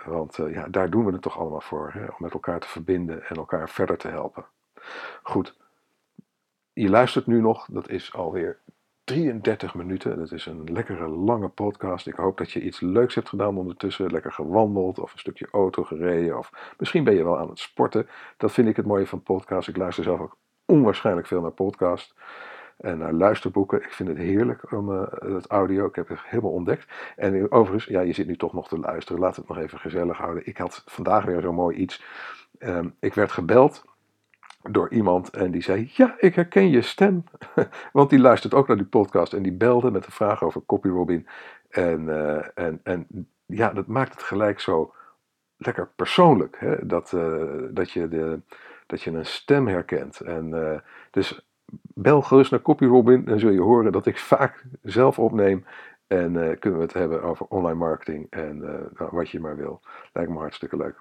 Want 0.05 0.35
ja, 0.35 0.67
daar 0.67 0.89
doen 0.89 1.05
we 1.05 1.11
het 1.11 1.21
toch 1.21 1.39
allemaal 1.39 1.61
voor, 1.61 1.91
hè, 1.93 2.05
om 2.05 2.15
met 2.17 2.33
elkaar 2.33 2.59
te 2.59 2.67
verbinden 2.67 3.23
en 3.23 3.35
elkaar 3.35 3.69
verder 3.69 3.97
te 3.97 4.07
helpen. 4.07 4.45
Goed, 5.23 5.55
je 6.73 6.89
luistert 6.89 7.27
nu 7.27 7.41
nog, 7.41 7.67
dat 7.69 7.89
is 7.89 8.13
alweer 8.13 8.57
33 9.11 9.75
minuten. 9.75 10.17
Dat 10.17 10.31
is 10.31 10.45
een 10.45 10.63
lekkere 10.73 11.07
lange 11.07 11.47
podcast. 11.47 12.07
Ik 12.07 12.15
hoop 12.15 12.37
dat 12.37 12.51
je 12.51 12.61
iets 12.61 12.79
leuks 12.79 13.15
hebt 13.15 13.29
gedaan 13.29 13.57
ondertussen. 13.57 14.11
Lekker 14.11 14.31
gewandeld 14.31 14.99
of 14.99 15.13
een 15.13 15.19
stukje 15.19 15.47
auto 15.51 15.83
gereden. 15.83 16.37
Of 16.37 16.73
misschien 16.77 17.03
ben 17.03 17.15
je 17.15 17.23
wel 17.23 17.37
aan 17.37 17.49
het 17.49 17.59
sporten. 17.59 18.07
Dat 18.37 18.51
vind 18.51 18.67
ik 18.67 18.75
het 18.75 18.85
mooie 18.85 19.07
van 19.07 19.23
podcast. 19.23 19.67
Ik 19.67 19.77
luister 19.77 20.03
zelf 20.03 20.19
ook 20.19 20.37
onwaarschijnlijk 20.65 21.27
veel 21.27 21.41
naar 21.41 21.51
podcast 21.51 22.13
en 22.77 22.97
naar 22.97 23.13
luisterboeken. 23.13 23.83
Ik 23.83 23.93
vind 23.93 24.09
het 24.09 24.17
heerlijk 24.17 24.71
om 24.71 24.91
uh, 24.91 25.03
het 25.09 25.47
audio. 25.47 25.85
Ik 25.85 25.95
heb 25.95 26.07
het 26.07 26.19
helemaal 26.23 26.51
ontdekt. 26.51 26.91
En 27.15 27.51
overigens, 27.51 27.85
ja, 27.85 28.01
je 28.01 28.13
zit 28.13 28.27
nu 28.27 28.37
toch 28.37 28.53
nog 28.53 28.67
te 28.67 28.79
luisteren. 28.79 29.21
Laat 29.21 29.35
het 29.35 29.47
nog 29.47 29.57
even 29.57 29.79
gezellig 29.79 30.17
houden. 30.17 30.45
Ik 30.45 30.57
had 30.57 30.83
vandaag 30.85 31.25
weer 31.25 31.41
zo 31.41 31.53
mooi 31.53 31.77
iets. 31.77 32.03
Um, 32.59 32.95
ik 32.99 33.13
werd 33.13 33.31
gebeld 33.31 33.83
door 34.69 34.89
iemand 34.89 35.29
en 35.29 35.51
die 35.51 35.61
zei: 35.61 35.91
Ja, 35.93 36.15
ik 36.17 36.35
herken 36.35 36.69
je 36.69 36.81
stem. 36.81 37.23
Want 37.93 38.09
die 38.09 38.19
luistert 38.19 38.53
ook 38.53 38.67
naar 38.67 38.77
die 38.77 38.85
podcast 38.85 39.33
en 39.33 39.43
die 39.43 39.51
belde 39.51 39.91
met 39.91 40.05
een 40.05 40.11
vraag 40.11 40.43
over 40.43 40.61
CopyRobin. 40.65 41.27
En, 41.69 42.01
uh, 42.01 42.45
en, 42.53 42.79
en 42.83 43.27
ja, 43.45 43.69
dat 43.73 43.87
maakt 43.87 44.13
het 44.13 44.23
gelijk 44.23 44.59
zo 44.59 44.93
lekker 45.57 45.87
persoonlijk. 45.95 46.55
Hè? 46.59 46.85
Dat, 46.85 47.11
uh, 47.11 47.43
dat, 47.71 47.91
je 47.91 48.07
de, 48.07 48.39
dat 48.85 49.01
je 49.01 49.11
een 49.11 49.25
stem 49.25 49.67
herkent. 49.67 50.19
En 50.19 50.81
dus 51.11 51.45
bel 51.93 52.21
gerust 52.21 52.51
naar 52.51 52.61
CopyRobin, 52.61 53.25
dan 53.25 53.39
zul 53.39 53.49
je 53.49 53.61
horen 53.61 53.91
dat 53.91 54.05
ik 54.05 54.17
vaak 54.17 54.65
zelf 54.81 55.19
opneem. 55.19 55.65
En 56.07 56.59
kunnen 56.59 56.79
we 56.79 56.85
het 56.85 56.93
hebben 56.93 57.23
over 57.23 57.45
online 57.45 57.77
marketing 57.77 58.27
en 58.29 58.57
nou, 58.57 59.09
wat 59.11 59.29
je 59.29 59.39
maar 59.39 59.55
wil. 59.55 59.81
Lijkt 60.13 60.31
me 60.31 60.37
hartstikke 60.37 60.77
leuk. 60.77 60.95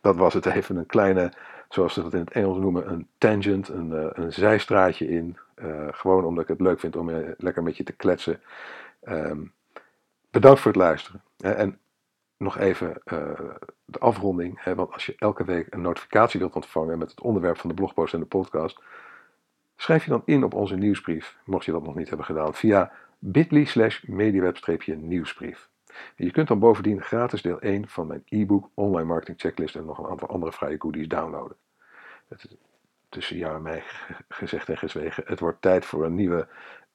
Dat 0.00 0.16
was 0.16 0.34
het 0.34 0.46
even 0.46 0.76
een 0.76 0.86
kleine, 0.86 1.32
zoals 1.68 1.94
ze 1.94 2.02
dat 2.02 2.12
in 2.12 2.20
het 2.20 2.30
Engels 2.30 2.58
noemen, 2.58 2.90
een 2.90 3.08
tangent, 3.18 3.68
een, 3.68 3.90
uh, 3.90 4.06
een 4.12 4.32
zijstraatje 4.32 5.08
in. 5.08 5.38
gewoon 5.90 6.24
omdat 6.24 6.42
ik 6.42 6.48
het 6.48 6.60
leuk 6.60 6.80
vind 6.80 6.96
om 6.96 7.10
lekker 7.36 7.62
met 7.62 7.76
je 7.76 7.84
te 7.84 7.92
kletsen. 7.92 8.40
Um, 9.08 9.52
bedankt 10.30 10.60
voor 10.60 10.72
het 10.72 10.80
luisteren. 10.80 11.22
En 11.38 11.78
nog 12.36 12.58
even 12.58 13.02
de 13.84 13.98
afronding. 13.98 14.62
Hè, 14.62 14.74
want 14.74 14.92
als 14.92 15.06
je 15.06 15.14
elke 15.18 15.44
week 15.44 15.66
een 15.70 15.80
notificatie 15.80 16.40
wilt 16.40 16.54
ontvangen 16.54 16.98
met 16.98 17.10
het 17.10 17.20
onderwerp 17.20 17.58
van 17.58 17.68
de 17.68 17.74
blogpost 17.74 18.14
en 18.14 18.20
de 18.20 18.26
podcast 18.26 18.80
Schrijf 19.80 20.04
je 20.04 20.10
dan 20.10 20.22
in 20.24 20.44
op 20.44 20.54
onze 20.54 20.76
nieuwsbrief, 20.76 21.36
mocht 21.44 21.64
je 21.64 21.72
dat 21.72 21.82
nog 21.82 21.94
niet 21.94 22.08
hebben 22.08 22.26
gedaan, 22.26 22.54
via 22.54 22.92
bit.ly 23.18 23.64
slash 23.64 24.02
mediaweb-nieuwsbrief. 24.02 25.68
Je 26.16 26.30
kunt 26.30 26.48
dan 26.48 26.58
bovendien 26.58 27.02
gratis 27.02 27.42
deel 27.42 27.60
1 27.60 27.88
van 27.88 28.06
mijn 28.06 28.22
e-book 28.24 28.70
Online 28.74 29.08
Marketing 29.08 29.40
Checklist 29.40 29.76
en 29.76 29.84
nog 29.84 29.98
een 29.98 30.10
aantal 30.10 30.28
andere 30.28 30.52
vrije 30.52 30.76
goodies 30.78 31.08
downloaden. 31.08 31.56
Het 32.28 32.44
is 32.44 32.56
tussen 33.08 33.36
jou 33.36 33.56
en 33.56 33.62
mij 33.62 33.82
gezegd 34.28 34.68
en 34.68 34.78
gezwegen, 34.78 35.24
het 35.26 35.40
wordt 35.40 35.62
tijd 35.62 35.84
voor 35.84 36.04
een 36.04 36.14
nieuwe 36.14 36.48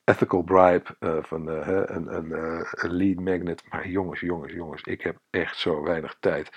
ethical 0.04 0.41
bribe 0.41 0.95
uh, 0.99 1.18
van 1.22 1.49
uh, 1.49 1.68
een, 1.68 2.28
uh, 2.28 2.60
een 2.72 2.93
lead 2.93 3.20
magnet. 3.20 3.64
Maar 3.70 3.88
jongens, 3.88 4.20
jongens, 4.20 4.54
jongens, 4.54 4.82
ik 4.84 5.01
heb 5.01 5.18
echt 5.30 5.58
zo 5.58 5.84
weinig 5.84 6.16
tijd. 6.20 6.51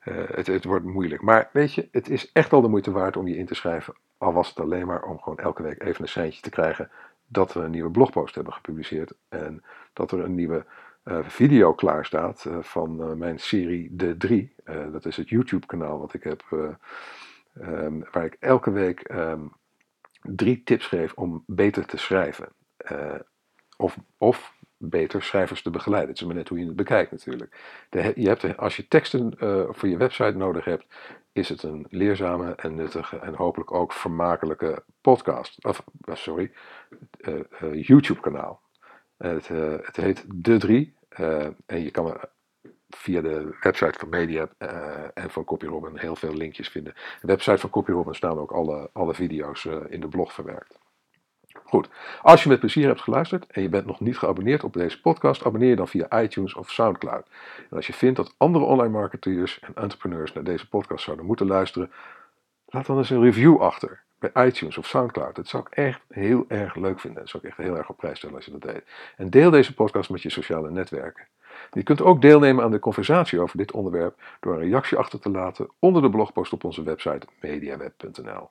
het, 0.00 0.46
het 0.46 0.64
wordt 0.64 0.84
moeilijk. 0.84 1.22
Maar 1.22 1.48
weet 1.52 1.74
je, 1.74 1.88
het 1.90 2.08
is 2.08 2.32
echt 2.32 2.52
al 2.52 2.60
de 2.60 2.68
moeite 2.68 2.90
waard 2.90 3.16
om 3.16 3.28
je 3.28 3.36
in 3.36 3.46
te 3.46 3.54
schrijven. 3.54 3.94
Al 4.18 4.32
was 4.32 4.48
het 4.48 4.60
alleen 4.60 4.86
maar 4.86 5.02
om 5.02 5.20
gewoon 5.20 5.38
elke 5.38 5.62
week 5.62 5.82
even 5.82 6.02
een 6.02 6.08
seintje 6.08 6.40
te 6.42 6.50
krijgen 6.50 6.90
dat 7.26 7.52
we 7.52 7.60
een 7.60 7.70
nieuwe 7.70 7.90
blogpost 7.90 8.34
hebben 8.34 8.52
gepubliceerd. 8.52 9.12
En 9.28 9.64
dat 9.92 10.12
er 10.12 10.20
een 10.20 10.34
nieuwe 10.34 10.66
video 11.04 11.74
klaar 11.74 12.04
staat 12.04 12.44
uh, 12.48 12.58
van 12.60 13.00
uh, 13.00 13.12
mijn 13.12 13.38
serie 13.38 13.88
De 13.92 14.16
3. 14.16 14.54
dat 14.92 15.06
is 15.06 15.16
het 15.16 15.28
YouTube 15.28 15.66
kanaal 15.66 15.98
wat 15.98 16.14
ik 16.14 16.22
heb. 16.22 16.44
Um, 17.60 18.04
waar 18.10 18.24
ik 18.24 18.36
elke 18.40 18.70
week 18.70 19.10
um, 19.14 19.52
drie 20.22 20.62
tips 20.62 20.86
geef 20.86 21.12
om 21.12 21.42
beter 21.46 21.86
te 21.86 21.96
schrijven. 21.96 22.48
of, 23.76 23.96
of 24.18 24.54
beter 24.76 25.22
schrijvers 25.22 25.62
te 25.62 25.70
begeleiden. 25.70 26.10
Het 26.10 26.20
is 26.20 26.26
maar 26.26 26.36
net 26.36 26.48
hoe 26.48 26.58
je 26.58 26.66
het 26.66 26.76
bekijkt 26.76 27.10
natuurlijk. 27.10 27.84
De, 27.90 28.12
je 28.16 28.28
hebt, 28.28 28.56
als 28.56 28.76
je 28.76 28.88
teksten 28.88 29.34
voor 29.74 29.88
je 29.88 29.96
website 29.96 30.36
nodig 30.36 30.64
hebt, 30.64 30.86
is 31.32 31.48
het 31.48 31.62
een 31.62 31.86
leerzame 31.88 32.54
en 32.54 32.74
nuttige 32.74 33.18
en 33.18 33.34
hopelijk 33.34 33.72
ook 33.72 33.92
vermakelijke 33.92 34.84
podcast. 35.00 35.64
Of, 35.64 35.84
sorry, 36.12 36.52
YouTube 37.72 38.20
kanaal. 38.20 38.60
Het, 39.22 39.48
uh, 39.48 39.74
het 39.82 39.96
heet 39.96 40.24
De 40.28 40.56
Drie. 40.58 40.94
Uh, 41.18 41.46
en 41.66 41.82
je 41.82 41.90
kan 41.90 42.20
via 42.88 43.20
de 43.20 43.56
website 43.60 43.98
van 43.98 44.08
Media 44.08 44.48
uh, 44.58 44.68
en 45.14 45.30
van 45.30 45.44
CopyRobin 45.44 45.96
heel 45.96 46.16
veel 46.16 46.34
linkjes 46.34 46.68
vinden. 46.68 46.94
De 47.20 47.26
website 47.26 47.58
van 47.58 47.70
CopyRobin 47.70 48.14
staan 48.14 48.38
ook 48.38 48.50
alle, 48.50 48.90
alle 48.92 49.14
video's 49.14 49.64
in 49.88 50.00
de 50.00 50.08
blog 50.08 50.32
verwerkt. 50.32 50.78
Goed, 51.64 51.88
als 52.22 52.42
je 52.42 52.48
met 52.48 52.60
plezier 52.60 52.86
hebt 52.86 53.00
geluisterd 53.00 53.46
en 53.46 53.62
je 53.62 53.68
bent 53.68 53.86
nog 53.86 54.00
niet 54.00 54.18
geabonneerd 54.18 54.64
op 54.64 54.72
deze 54.72 55.00
podcast, 55.00 55.44
abonneer 55.44 55.76
dan 55.76 55.88
via 55.88 56.22
iTunes 56.22 56.54
of 56.54 56.70
Soundcloud. 56.70 57.26
En 57.70 57.76
als 57.76 57.86
je 57.86 57.92
vindt 57.92 58.16
dat 58.16 58.34
andere 58.36 58.64
online 58.64 58.92
marketeers 58.92 59.60
en 59.60 59.74
entrepreneurs 59.74 60.32
naar 60.32 60.44
deze 60.44 60.68
podcast 60.68 61.04
zouden 61.04 61.26
moeten 61.26 61.46
luisteren, 61.46 61.92
laat 62.66 62.86
dan 62.86 62.98
eens 62.98 63.10
een 63.10 63.22
review 63.22 63.60
achter 63.60 64.02
bij 64.20 64.46
iTunes 64.46 64.78
of 64.78 64.86
Soundcloud. 64.86 65.34
Dat 65.34 65.48
zou 65.48 65.62
ik 65.66 65.74
echt 65.74 66.00
heel 66.08 66.44
erg 66.48 66.74
leuk 66.74 67.00
vinden. 67.00 67.20
Dat 67.20 67.30
zou 67.30 67.42
ik 67.42 67.48
echt 67.48 67.58
heel 67.58 67.76
erg 67.76 67.88
op 67.88 67.96
prijs 67.96 68.18
stellen 68.18 68.36
als 68.36 68.44
je 68.44 68.50
dat 68.50 68.62
deed. 68.62 68.84
En 69.16 69.30
deel 69.30 69.50
deze 69.50 69.74
podcast 69.74 70.10
met 70.10 70.22
je 70.22 70.30
sociale 70.30 70.70
netwerken. 70.70 71.26
Je 71.70 71.82
kunt 71.82 72.00
ook 72.00 72.22
deelnemen 72.22 72.64
aan 72.64 72.70
de 72.70 72.78
conversatie 72.78 73.40
over 73.40 73.56
dit 73.56 73.72
onderwerp 73.72 74.22
door 74.40 74.54
een 74.54 74.60
reactie 74.60 74.98
achter 74.98 75.20
te 75.20 75.30
laten 75.30 75.70
onder 75.78 76.02
de 76.02 76.10
blogpost 76.10 76.52
op 76.52 76.64
onze 76.64 76.82
website 76.82 77.26
mediaweb.nl. 77.40 78.48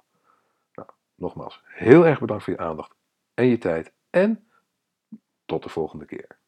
Nou, 0.73 0.87
nogmaals, 1.15 1.61
heel 1.65 2.05
erg 2.05 2.19
bedankt 2.19 2.43
voor 2.43 2.53
je 2.53 2.59
aandacht 2.59 2.95
en 3.33 3.45
je 3.45 3.57
tijd 3.57 3.91
en 4.09 4.49
tot 5.45 5.63
de 5.63 5.69
volgende 5.69 6.05
keer. 6.05 6.38